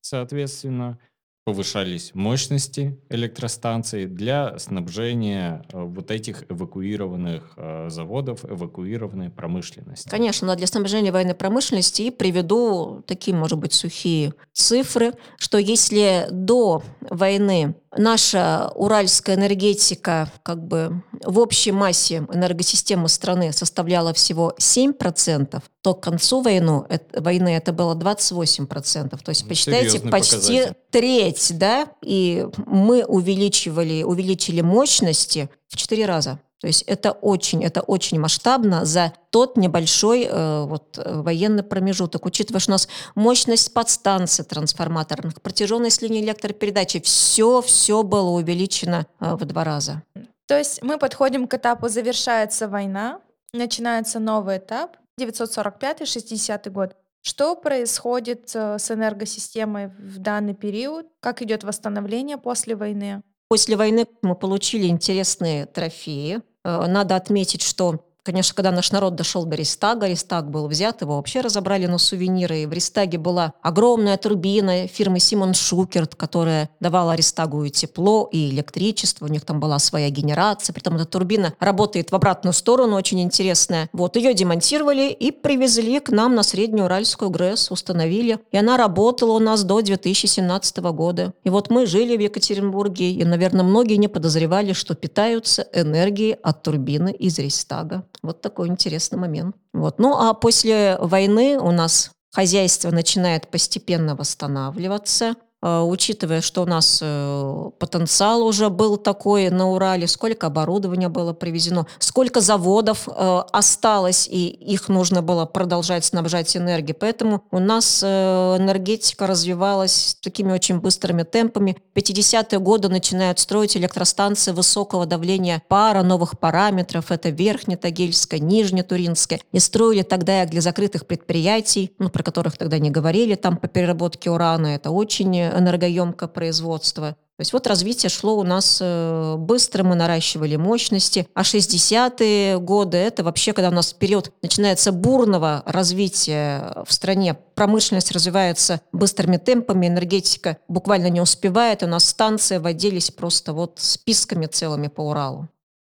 [0.00, 0.98] соответственно,
[1.46, 10.08] повышались мощности электростанций для снабжения вот этих эвакуированных заводов, эвакуированной промышленности.
[10.08, 16.28] Конечно, но для снабжения военной промышленности и приведу такие, может быть, сухие цифры, что если
[16.30, 25.62] до войны наша уральская энергетика как бы в общей массе энергосистемы страны составляла всего 7%,
[25.82, 29.22] то к концу войну, э- войны это было 28%.
[29.22, 30.74] То есть, Ну, посчитайте, серьезный почти показатель.
[30.90, 36.40] треть, да, и мы увеличивали, увеличили мощности в 4 раза.
[36.64, 42.24] То есть это очень, это очень масштабно за тот небольшой э, вот, э, военный промежуток.
[42.24, 49.34] Учитывая, что у нас мощность подстанций трансформаторных, протяженность линии электропередачи, все, все было увеличено э,
[49.34, 50.02] в два раза.
[50.46, 53.20] То есть мы подходим к этапу «завершается война»,
[53.52, 56.96] начинается новый этап, 945-60 год.
[57.20, 61.08] Что происходит э, с энергосистемой в данный период?
[61.20, 63.20] Как идет восстановление после войны?
[63.48, 66.40] После войны мы получили интересные трофеи.
[66.64, 71.16] Э, Надо отметить, что Конечно, когда наш народ дошел до Рейстага, Рейстаг был взят, его
[71.16, 72.62] вообще разобрали на сувениры.
[72.62, 78.48] И в Рейстаге была огромная турбина фирмы Симон Шукерт, которая давала Рейстагу и тепло, и
[78.48, 79.26] электричество.
[79.26, 80.72] У них там была своя генерация.
[80.72, 83.90] Притом эта турбина работает в обратную сторону, очень интересная.
[83.92, 88.38] Вот, ее демонтировали и привезли к нам на Среднеуральскую ГРЭС, установили.
[88.52, 91.34] И она работала у нас до 2017 года.
[91.44, 96.62] И вот мы жили в Екатеринбурге, и, наверное, многие не подозревали, что питаются энергией от
[96.62, 98.06] турбины из Рейстага.
[98.24, 99.54] Вот такой интересный момент.
[99.74, 99.98] Вот.
[99.98, 105.34] Ну а после войны у нас хозяйство начинает постепенно восстанавливаться.
[105.64, 111.32] Э, учитывая, что у нас э, потенциал уже был такой на Урале, сколько оборудования было
[111.32, 116.94] привезено, сколько заводов э, осталось, и их нужно было продолжать снабжать энергией.
[116.94, 121.78] Поэтому у нас энергетика развивалась такими очень быстрыми темпами.
[121.94, 127.10] В 50-е годы начинают строить электростанции высокого давления пара, новых параметров.
[127.10, 129.40] Это Верхнетагильская, Нижнетуринская.
[129.52, 133.66] И строили тогда их для закрытых предприятий, ну, про которых тогда не говорили, там по
[133.66, 134.66] переработке урана.
[134.66, 137.16] Это очень энергоемкое производство.
[137.36, 141.26] То есть вот развитие шло у нас э, быстро, мы наращивали мощности.
[141.34, 147.36] А 60-е годы– это вообще, когда у нас период начинается бурного развития в стране.
[147.56, 151.82] Промышленность развивается быстрыми темпами, энергетика буквально не успевает.
[151.82, 155.48] У нас станции водились просто вот списками целыми по Уралу.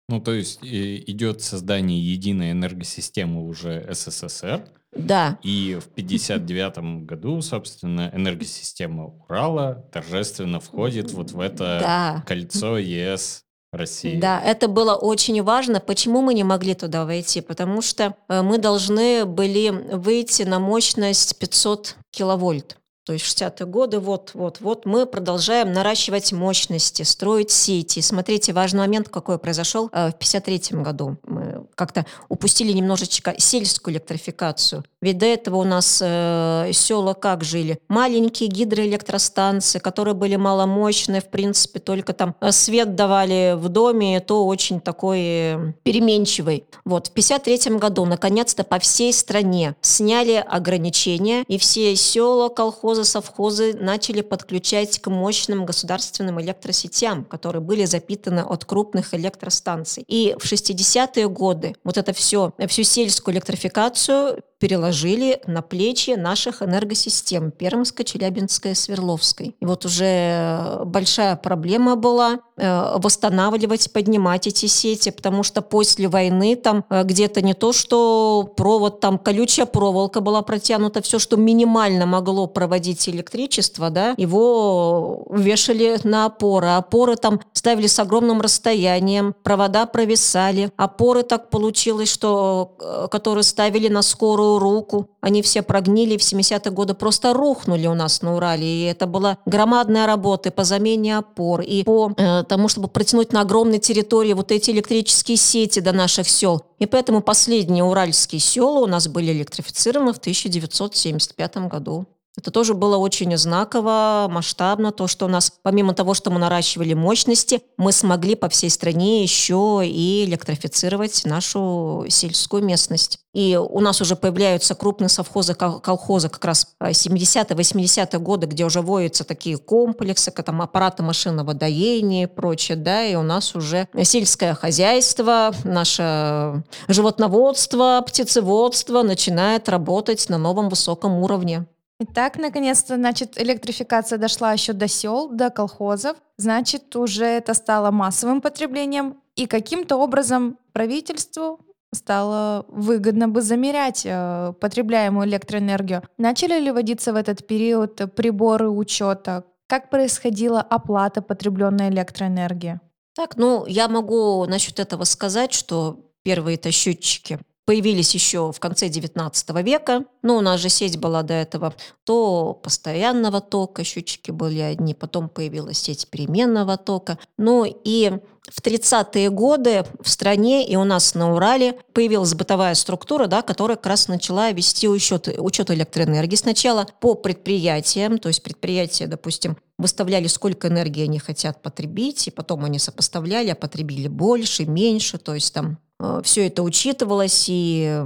[0.08, 4.64] Ну, то есть идет создание единой энергосистемы уже СССР,
[4.96, 5.40] да.
[5.44, 12.24] И в 59 году, собственно, энергосистема Урала торжественно входит вот в это да.
[12.28, 14.20] кольцо ЕС России.
[14.20, 15.80] Да, это было очень важно.
[15.80, 17.42] Почему мы не могли туда войти?
[17.42, 22.78] Потому что э, мы должны были выйти на мощность 500 киловольт.
[23.06, 28.00] То есть 60-е годы, вот, вот, вот мы продолжаем наращивать мощности, строить сети.
[28.00, 31.18] Смотрите, важный момент какой произошел э, в 53 году.
[31.28, 34.86] Мы как-то упустили немножечко сельскую электрификацию.
[35.02, 37.78] Ведь до этого у нас э, села как жили?
[37.90, 44.46] Маленькие гидроэлектростанции, которые были маломощные, в принципе, только там э, свет давали в доме, то
[44.46, 46.66] очень такой э, переменчивый.
[46.86, 53.04] Вот, в 53 году, наконец-то, по всей стране сняли ограничения, и все села, колхозы, колхозы,
[53.04, 60.04] совхозы начали подключать к мощным государственным электросетям, которые были запитаны от крупных электростанций.
[60.08, 67.52] И в 60-е годы вот это все, всю сельскую электрификацию переложили на плечи наших энергосистем
[67.52, 69.58] Пермской, Челябинской, Свердловской.
[69.60, 76.56] И вот уже большая проблема была э, восстанавливать, поднимать эти сети, потому что после войны
[76.56, 82.06] там э, где-то не то, что провод, там колючая проволока была протянута, все, что минимально
[82.06, 86.68] могло проводить электричество, да, его вешали на опоры.
[86.68, 90.72] Опоры там ставили с огромным расстоянием, провода провисали.
[90.78, 95.10] Опоры так получилось, что э, которые ставили на скорую руку.
[95.22, 98.66] Они все прогнили в 70-е годы, просто рухнули у нас на Урале.
[98.66, 103.42] И это была громадная работа по замене опор, и по э, тому, чтобы протянуть на
[103.42, 106.64] огромной территории вот эти электрические сети до наших сел.
[106.80, 112.06] И поэтому последние уральские села у нас были электрифицированы в 1975 году.
[112.36, 116.96] Это тоже было очень знаково, масштабно, то, что у нас, помимо того, что мы наращивали
[116.96, 123.20] мощности, мы смогли по всей стране еще и электрифицировать нашу сельскую местность.
[123.36, 129.24] И у нас уже появляются крупные совхозы, колхозы как раз 70-80-е годы, где уже воются
[129.24, 134.56] такие комплексы, как там аппараты машинного доения и прочее, да, и у нас уже сельское
[134.56, 141.68] хозяйство, наше животноводство, птицеводство начинает работать на новом высоком уровне.
[142.06, 146.18] Итак, наконец-то, значит, электрификация дошла еще до сел, до колхозов.
[146.36, 149.22] Значит, уже это стало массовым потреблением.
[149.38, 151.62] И каким-то образом правительству
[151.94, 156.04] стало выгодно бы замерять э, потребляемую электроэнергию.
[156.18, 159.46] Начали ли вводиться в этот период приборы учета?
[159.68, 162.82] Как происходила оплата потребленной электроэнергии?
[163.16, 168.88] Так, ну, я могу насчет этого сказать, что первые это счетчики появились еще в конце
[168.88, 171.74] XIX века, но у нас же сеть была до этого
[172.04, 177.18] то постоянного тока, счетчики были одни, потом появилась сеть переменного тока.
[177.38, 178.12] Ну и
[178.50, 183.78] в 30-е годы в стране и у нас на Урале появилась бытовая структура, да, которая
[183.78, 186.36] как раз начала вести учет, учет электроэнергии.
[186.36, 192.66] Сначала по предприятиям, то есть предприятия, допустим, выставляли, сколько энергии они хотят потребить, и потом
[192.66, 195.78] они сопоставляли, а потребили больше, меньше, то есть там
[196.24, 198.04] все это учитывалось, и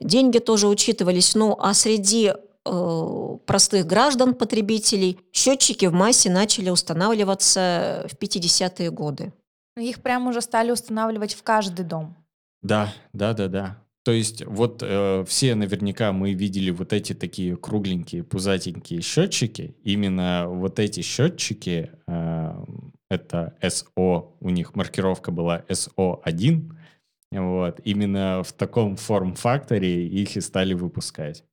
[0.00, 1.34] деньги тоже учитывались.
[1.34, 2.32] Ну, а среди
[2.64, 9.32] э, простых граждан, потребителей, счетчики в массе начали устанавливаться в 50-е годы.
[9.76, 12.16] Их прямо уже стали устанавливать в каждый дом.
[12.62, 13.84] Да, да, да, да.
[14.04, 19.76] То есть вот э, все наверняка мы видели вот эти такие кругленькие, пузатенькие счетчики.
[19.82, 22.64] Именно вот эти счетчики, э,
[23.10, 26.73] это СО, у них маркировка была СО1.
[27.34, 31.44] Вот, именно в таком форм-факторе их и стали выпускать.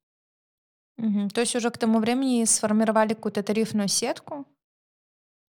[0.98, 1.30] Мгм.
[1.30, 4.46] То есть уже к тому времени сформировали какую-то тарифную сетку?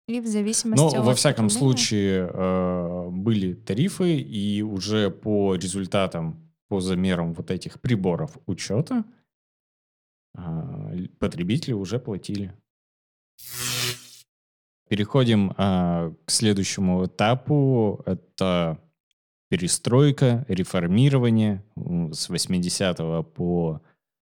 [0.08, 1.76] И в зависимости Но во от всяком потребления?
[1.76, 9.04] случае э, были тарифы, и уже по результатам, по замерам вот этих приборов учета
[10.36, 12.52] л- потребители уже платили.
[14.88, 18.02] Переходим а, к следующему этапу.
[18.06, 18.78] Это
[19.48, 21.64] перестройка, реформирование
[22.12, 22.98] с 80
[23.34, 23.80] по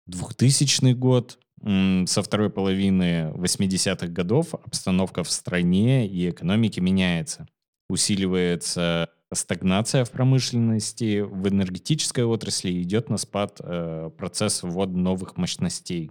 [0.07, 1.39] 2000 год.
[1.63, 7.47] Со второй половины 80-х годов обстановка в стране и экономике меняется.
[7.91, 16.11] Усиливается стагнация в промышленности, в энергетической отрасли идет на спад э, процесс ввода новых мощностей.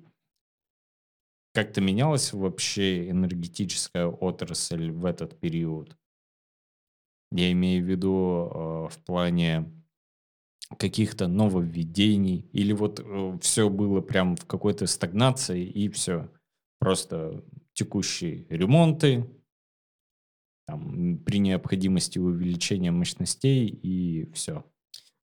[1.54, 5.98] Как-то менялась вообще энергетическая отрасль в этот период?
[7.32, 9.72] Я имею в виду э, в плане
[10.78, 13.04] каких-то нововведений, или вот
[13.42, 16.30] все было прям в какой-то стагнации, и все.
[16.80, 19.28] Просто текущие ремонты,
[20.68, 24.64] там, при необходимости увеличения мощностей, и все.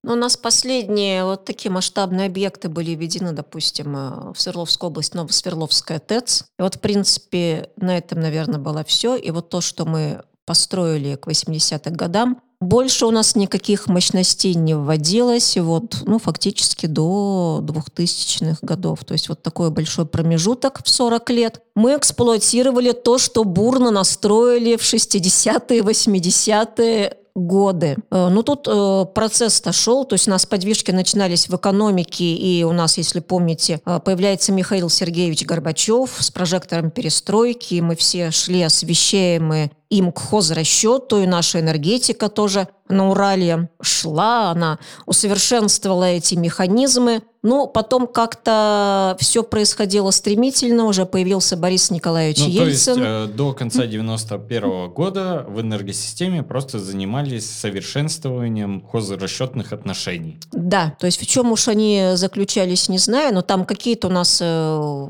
[0.02, 5.14] Но у нас последние вот такие масштабные объекты были введены, допустим, э, в Свердловскую область,
[5.14, 6.42] Новосвердловская ТЭЦ.
[6.58, 9.16] И вот, в принципе, на этом, наверное, было все.
[9.16, 14.74] И вот то, что мы построили к 80-м годам, больше у нас никаких мощностей не
[14.74, 19.04] вводилось, вот, ну, фактически до 2000-х годов.
[19.04, 21.60] То есть вот такой большой промежуток в 40 лет.
[21.74, 27.96] Мы эксплуатировали то, что бурно настроили в 60-е, 80-е годы.
[28.10, 32.64] Э, Ну, тут э, процесс-то шел, то есть у нас подвижки начинались в экономике, и
[32.64, 38.30] у нас, если помните, э, появляется Михаил Сергеевич Горбачев с прожектором перестройки, и мы все
[38.30, 46.34] шли освещаемые им к хозрасчету, и наша энергетика тоже на Урале шла, она усовершенствовала эти
[46.34, 47.22] механизмы.
[47.42, 53.02] Но потом как-то все происходило стремительно, уже появился Борис Николаевич Ну, то есть Ельцин.
[53.04, 60.38] э, до конца 91 года в энергосистеме просто занимались совершенствованием хозрасчетных отношений.
[60.52, 64.38] Да, то есть в чем уж они заключались, не знаю, но там какие-то у нас
[64.42, 65.08] э,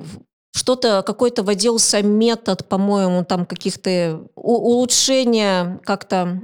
[0.57, 6.41] что-то, какой-то вводился метод, по-моему, там каких-то улучшения как-то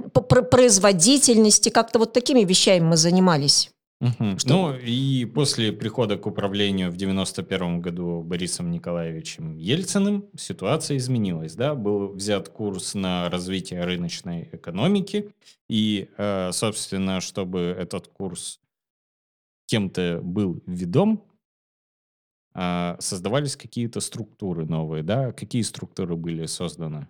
[0.51, 3.69] производительности, как-то вот такими вещами мы занимались.
[4.01, 4.37] Мгм.
[4.37, 11.55] Что- Ну и после прихода к управлению в 91 году Борисом Николаевичем Ельциным ситуация изменилась.
[11.55, 11.73] Да?
[11.73, 15.29] Был взят курс на развитие рыночной экономики.
[15.69, 18.59] И, э, собственно, чтобы этот курс
[19.67, 21.23] кем-то был ведом,
[22.55, 25.03] создавались какие-то структуры новые.
[25.03, 25.31] Да?
[25.31, 27.07] Какие структуры были созданы?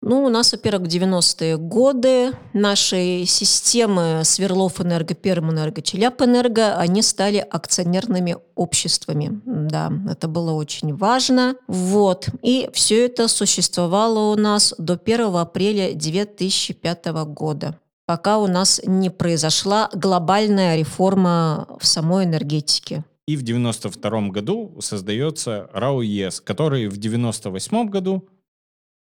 [0.00, 8.36] Ну, у нас, во-первых, 90-е годы наши системы Сверлов Энерго, Пермэнерго, Челяпэнерго, они стали акционерными
[8.54, 9.40] обществами.
[9.44, 11.56] Да, это было очень важно.
[11.66, 12.28] Вот.
[12.42, 19.10] И все это существовало у нас до 1 апреля 2005 года пока у нас не
[19.10, 23.04] произошла глобальная реформа в самой энергетике.
[23.28, 28.26] И в 92 году создается РАО ЕС, который в 98 году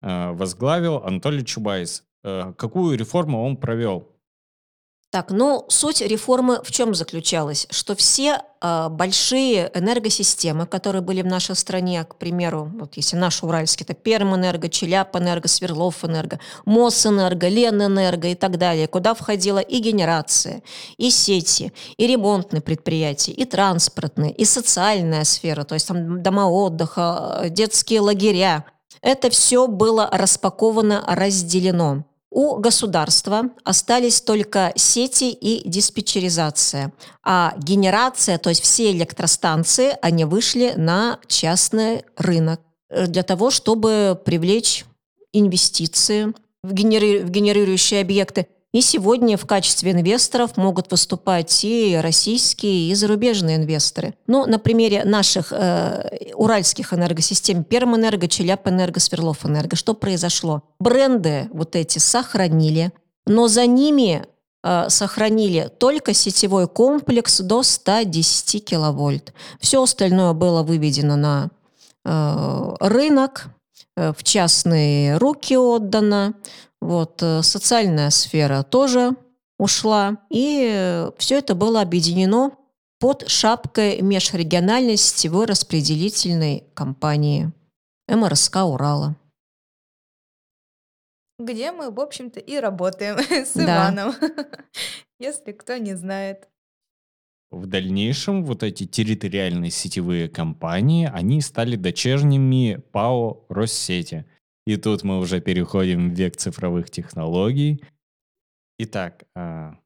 [0.01, 2.05] э, возглавил Анатолий Чубайс.
[2.25, 4.09] Э, какую реформу он провел?
[5.11, 7.67] Так, ну, суть реформы в чем заключалась?
[7.71, 13.43] Что все э, большие энергосистемы, которые были в нашей стране, к примеру, вот если наш
[13.43, 20.63] уральский, это Пермэнерго, Челяпэнерго, Свердловэнерго, Мосэнерго, Ленэнерго и так далее, куда входила и генерация,
[20.99, 27.47] и сети, и ремонтные предприятия, и транспортные, и социальная сфера, то есть там дома отдыха,
[27.49, 28.67] детские лагеря.
[29.01, 32.05] Это все было распаковано, разделено.
[32.31, 40.75] У государства остались только сети и диспетчеризация, а генерация, то есть все электростанции, они вышли
[40.77, 42.61] на частный рынок
[42.91, 44.85] э, для того, чтобы привлечь
[45.33, 48.47] инвестиции в, генери- в генерирующие объекты.
[48.73, 54.15] И сегодня в качестве инвесторов могут выступать и российские, и зарубежные инвесторы.
[54.27, 60.65] Ну, на примере наших э, уральских энергосистем Пермэнерго, Челяпэнерго, Свердловэнерго, что произошло?
[60.81, 62.93] Бренды вот эти сохранили,
[63.25, 64.27] но за ними
[64.63, 69.33] э, сохранили только сетевой комплекс до 110 киловольт.
[69.61, 71.49] Все остальное было выведено на
[72.05, 73.47] э, рынок,
[73.97, 76.35] э, в частные руки отдано.
[76.81, 79.17] Вот, э, социальная сфера тоже
[79.59, 80.19] ушла.
[80.31, 82.53] И все это было объединено
[83.01, 87.53] под шапкой межрегиональной сетевой распределительной компании
[88.09, 89.17] МРСК Урала.
[91.39, 93.93] Где мы, в общем-то, и работаем с Да.
[93.93, 94.15] Иваном,
[95.21, 96.49] если кто не знает.
[97.51, 104.27] В дальнейшем вот эти территориальные сетевые компании, они стали дочерними ПАО Россети.
[104.69, 107.83] И тут мы уже переходим в век цифровых технологий.
[108.79, 109.81] Итак, а,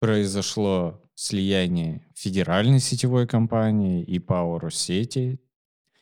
[0.00, 5.38] произошло слияние федеральной сетевой компании и ПАО Россети.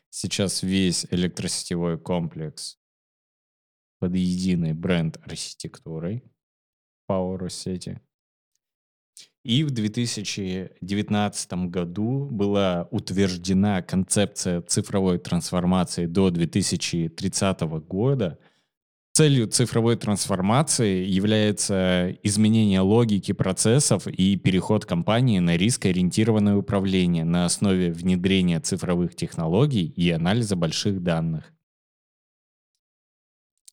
[0.08, 2.78] Сейчас весь электросетевой комплекс
[3.98, 6.24] под единый бренд архитектурой
[7.04, 8.00] ПАО Россети.
[9.44, 18.38] И в 2019 году была утверждена концепция цифровой трансформации до 2030 года.
[19.14, 27.92] Целью цифровой трансформации является изменение логики процессов и переход компании на рискоориентированное управление на основе
[27.92, 31.52] внедрения цифровых технологий и анализа больших данных.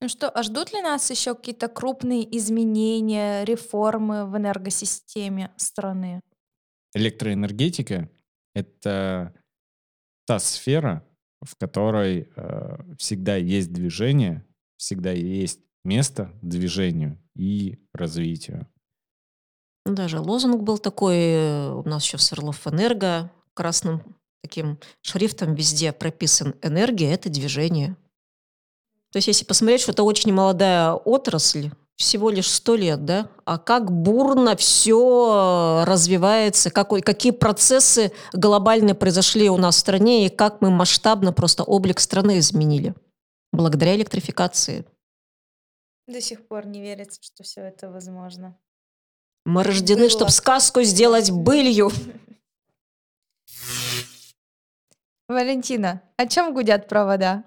[0.02, 6.22] Ну что, а ждут ли нас еще какие-то крупные изменения, реформы в энергосистеме страны?
[6.94, 8.10] Электроэнергетика—
[8.56, 9.34] это
[10.26, 11.06] та сфера,
[11.42, 14.46] в которой э, всегда есть движение,
[14.78, 18.68] всегда есть место движению и развитию.
[19.86, 25.56] Ну, Даже лозунг был такой э, у нас еще в Свердлов Энерго красным таким шрифтом
[25.56, 27.98] везде прописан «Энергия– это движение».
[29.12, 33.30] То есть если посмотреть, что это очень молодая отрасль, всего лишь сто лет, да?
[33.44, 40.30] А как бурно все развивается, какой, какие процессы глобальные произошли у нас в стране, и
[40.30, 42.96] как мы масштабно просто облик страны изменили
[43.52, 44.86] благодаря электрификации.
[46.08, 48.58] До сих пор не верится, что все это возможно.
[49.46, 50.10] Мы рождены, Было.
[50.10, 51.92] чтобы сказку сделать былью.
[55.28, 57.44] Валентина, о чем гудят провода?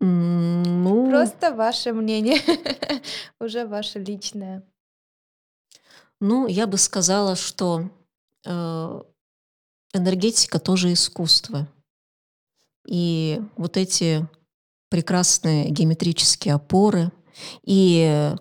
[0.00, 2.38] М, Ну, Просто ваше мнение,
[3.40, 4.62] уже ваше личное.
[6.20, 7.90] ну, я бы сказала, что
[8.46, 9.02] э,
[9.94, 11.66] энергетика тоже искусство.
[12.86, 14.26] И вот эти
[14.88, 17.12] прекрасные геометрические опоры
[17.62, 18.34] и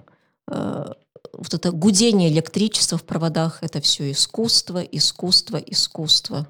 [0.51, 0.85] э,
[1.33, 6.47] вот это гудение электричества в проводах– это все искусство, искусство, искусство.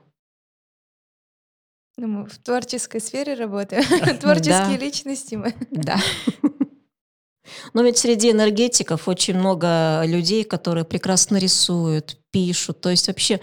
[1.99, 3.83] Ну, мы в творческой сфере работаем,
[4.19, 5.53] творческие личности мы.
[5.69, 5.99] Да.
[7.73, 12.79] Но ведь среди энергетиков очень много людей, которые прекрасно рисуют, пишут.
[12.79, 13.41] То есть вообще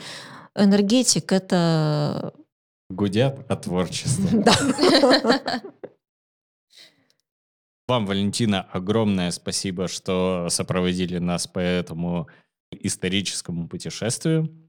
[0.55, 2.33] энергетик– это...
[2.89, 4.43] Гудят о творчестве.
[4.43, 5.63] Да.
[7.87, 12.27] Вам, Валентина, огромное спасибо, что сопроводили нас по этому
[12.73, 14.66] историческому путешествию.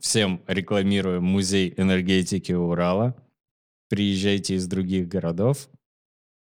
[0.00, 3.14] Всем рекламируем музей энергетики Урала.
[3.88, 5.68] Приезжайте из других городов.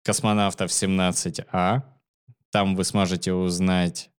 [0.05, 1.83] Космонавтов 17А.
[2.51, 4.11] Там вы сможете узнать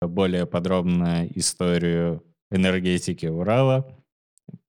[0.00, 3.96] более подробно историю энергетики Урала,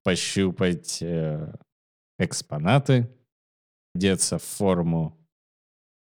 [0.02, 1.52] пощупать э,
[2.18, 3.08] экспонаты,
[3.94, 5.18] одеться в форму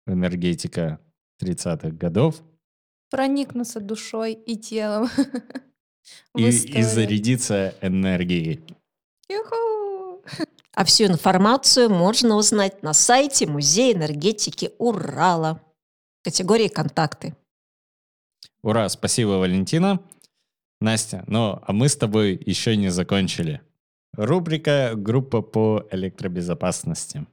[0.08, 1.00] энергетика
[1.42, 2.44] 30-х годов
[3.14, 5.08] Проникнуться душой и телом.
[6.36, 8.64] и, и зарядиться энергией.
[9.30, 10.24] Юху!
[10.76, 15.62] А всю информацию можно узнать на сайте Музея энергетики Урала.
[16.24, 17.36] Категории «Контакты».
[18.64, 20.00] Ура, спасибо, Валентина.
[20.80, 23.62] Настя, ну а мы с тобой еще не закончили.
[24.14, 27.26] Рубрика «Группа по электробезопасности».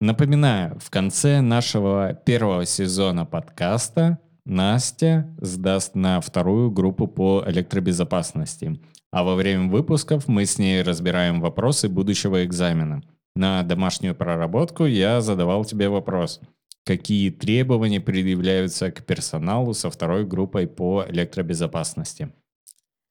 [0.00, 8.78] Напоминаю, в конце нашего первого сезона подкаста Настя сдаст на вторую группу по электробезопасности,
[9.10, 13.02] а во время выпусков мы с ней разбираем вопросы будущего экзамена.
[13.34, 16.40] На домашнюю проработку я задавал тебе вопрос.
[16.84, 22.30] Какие требования предъявляются к персоналу со второй группой по электробезопасности?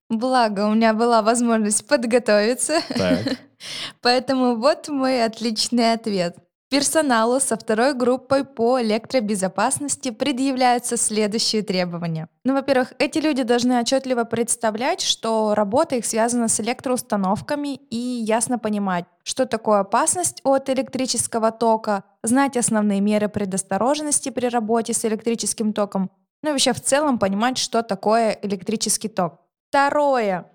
[0.10, 2.82] Благо, у меня была возможность подготовиться.
[2.96, 3.40] Так.
[4.02, 6.38] Поэтому вот мой отличный ответ.
[6.74, 12.28] Персоналу со второй группой по электробезопасности предъявляются следующие требования.
[12.44, 18.58] Ну, во-первых, эти люди должны отчетливо представлять, что работа их связана с электроустановками и ясно
[18.58, 25.74] понимать, что такое опасность от электрического тока, знать основные меры предосторожности при работе с электрическим
[25.74, 26.10] током,
[26.42, 29.42] ну и вообще в целом понимать, что такое электрический ток.
[29.70, 30.50] Второе.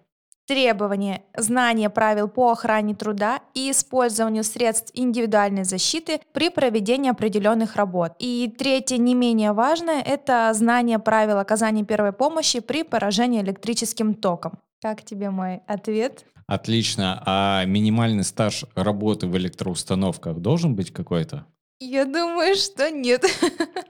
[0.48, 8.14] Требования, знание правил по охране труда и использованию средств индивидуальной защиты при проведении определенных работ.
[8.18, 14.58] И третье, не менее важное, это знание правил оказания первой помощи при поражении электрическим током.
[14.80, 16.24] Как тебе мой ответ?
[16.46, 17.22] Отлично.
[17.26, 21.44] А минимальный стаж работы в электроустановках должен быть какой-то?
[21.78, 23.24] Я думаю, что нет.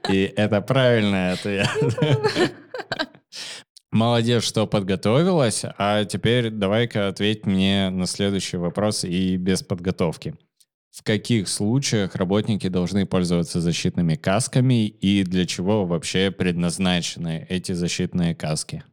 [0.09, 1.69] И это правильный ответ.
[3.91, 5.63] Молодец, что подготовилась.
[5.77, 10.35] А теперь давай-ка ответь мне на следующий вопрос и без подготовки.
[10.91, 18.35] В каких случаях работники должны пользоваться защитными касками и для чего вообще предназначены эти защитные
[18.35, 18.83] каски?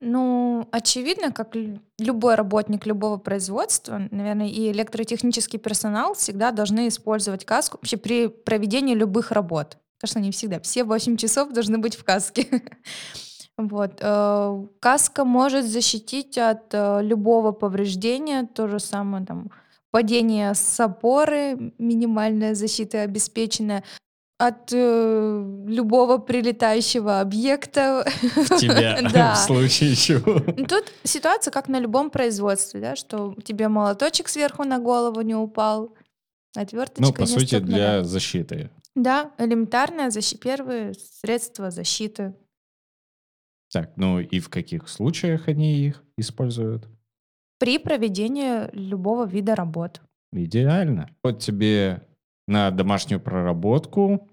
[0.00, 7.46] Ну, очевидно, как лю- любой работник любого производства, наверное, и электротехнический персонал всегда должны использовать
[7.46, 9.78] каску вообще при проведении любых работ.
[9.98, 10.60] Конечно, не всегда.
[10.60, 12.46] Все 8 часов должны быть в каске.
[13.58, 13.98] Вот.
[14.00, 19.50] э, Каска может защитить от э, любого повреждения, то же самое там
[19.90, 23.82] падение с опоры, минимальная защита обеспеченная,
[24.38, 28.04] от э, любого прилетающего объекта.
[28.22, 29.32] В тебя Да.
[29.34, 30.42] в случае чего?
[30.54, 35.34] Ну, Тут ситуация как на любом производстве, да, что тебе молоточек сверху на голову не
[35.34, 35.94] упал,
[36.54, 37.74] отверточка Ну, по не сути, стукнула.
[37.78, 38.70] для защиты.
[38.94, 42.34] Да, элементарная защита, первые средства защиты.
[43.72, 46.88] Так, ну и в каких случаях они их используют?
[47.58, 50.00] При проведении любого вида работ.
[50.32, 51.10] Идеально.
[51.22, 52.02] Вот тебе
[52.46, 54.28] на домашнюю проработку,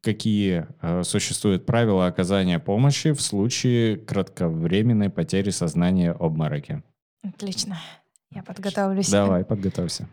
[0.00, 6.82] какие э, существуют правила оказания помощи в случае кратковременной потери сознания обмороки.
[7.22, 7.80] Отлично.
[8.30, 9.08] Я подготовлюсь.
[9.10, 10.08] Давай, подготовься.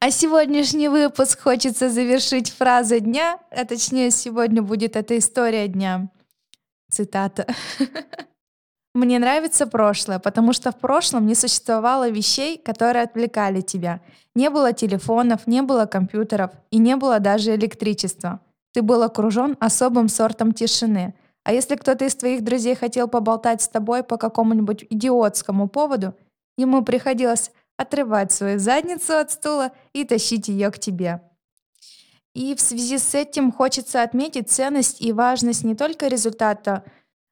[0.00, 6.08] А сегодняшний выпуск хочется завершить фразой дня, а точнее сегодня будет эта история дня.
[6.90, 7.46] Цитата.
[8.94, 14.00] Мне нравится прошлое, потому что в прошлом не существовало вещей, которые отвлекали тебя.
[14.34, 18.40] Не было телефонов, не было компьютеров и не было даже электричества.
[18.72, 21.14] Ты был окружен особым сортом тишины.
[21.44, 26.14] А если кто-то из твоих друзей хотел поболтать с тобой по какому-нибудь идиотскому поводу,
[26.56, 31.22] ему приходилось отрывать свою задницу от стула и тащить ее к тебе.
[32.38, 36.84] И в связи с этим хочется отметить ценность и важность не только результата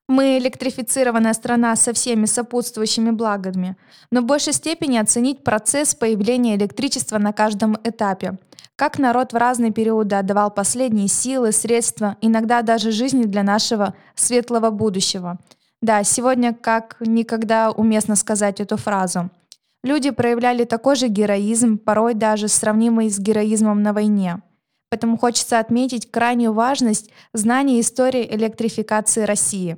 [0.08, 3.76] мы электрифицированная страна со всеми сопутствующими благами,
[4.10, 8.36] но в большей степени оценить процесс появления электричества на каждом этапе.
[8.74, 14.70] Как народ в разные периоды отдавал последние силы, средства, иногда даже жизни для нашего светлого
[14.70, 15.38] будущего.
[15.82, 19.30] Да, сегодня как никогда уместно сказать эту фразу.
[19.84, 24.42] Люди проявляли такой же героизм, порой даже сравнимый с героизмом на войне.
[24.90, 29.76] Поэтому хочется отметить крайнюю важность знания истории электрификации России.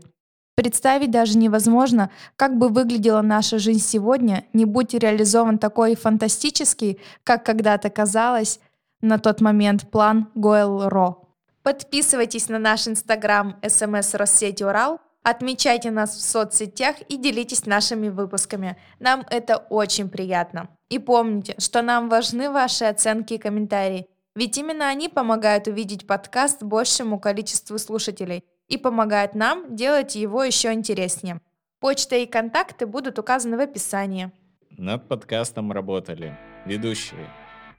[0.54, 7.46] Представить даже невозможно, как бы выглядела наша жизнь сегодня, не будь реализован такой фантастический, как
[7.46, 8.58] когда-то казалось,
[9.00, 11.28] на тот момент план Гойл-Ро.
[11.62, 18.76] Подписывайтесь на наш инстаграм СМС Россети Урал, отмечайте нас в соцсетях и делитесь нашими выпусками.
[18.98, 20.68] Нам это очень приятно.
[20.88, 24.08] И помните, что нам важны ваши оценки и комментарии,
[24.38, 30.72] ведь именно они помогают увидеть подкаст большему количеству слушателей и помогают нам делать его еще
[30.72, 31.40] интереснее.
[31.80, 34.30] Почта и контакты будут указаны в описании.
[34.70, 37.28] Над подкастом работали ведущие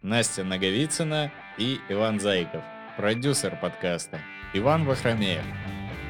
[0.01, 2.61] Настя Наговицына и Иван Зайков,
[2.97, 4.19] продюсер подкаста
[4.53, 5.45] Иван Вахромеев,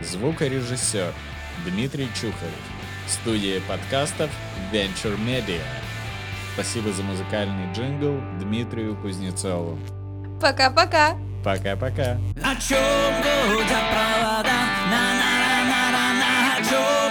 [0.01, 1.13] звукорежиссер
[1.67, 2.65] Дмитрий Чухарев,
[3.07, 4.31] студия подкастов
[4.73, 5.61] Venture Media.
[6.55, 9.77] Спасибо за музыкальный джингл Дмитрию Кузнецову.
[10.39, 11.17] Пока-пока.
[11.43, 12.17] Пока-пока.
[12.35, 12.81] На на
[14.91, 17.08] на на на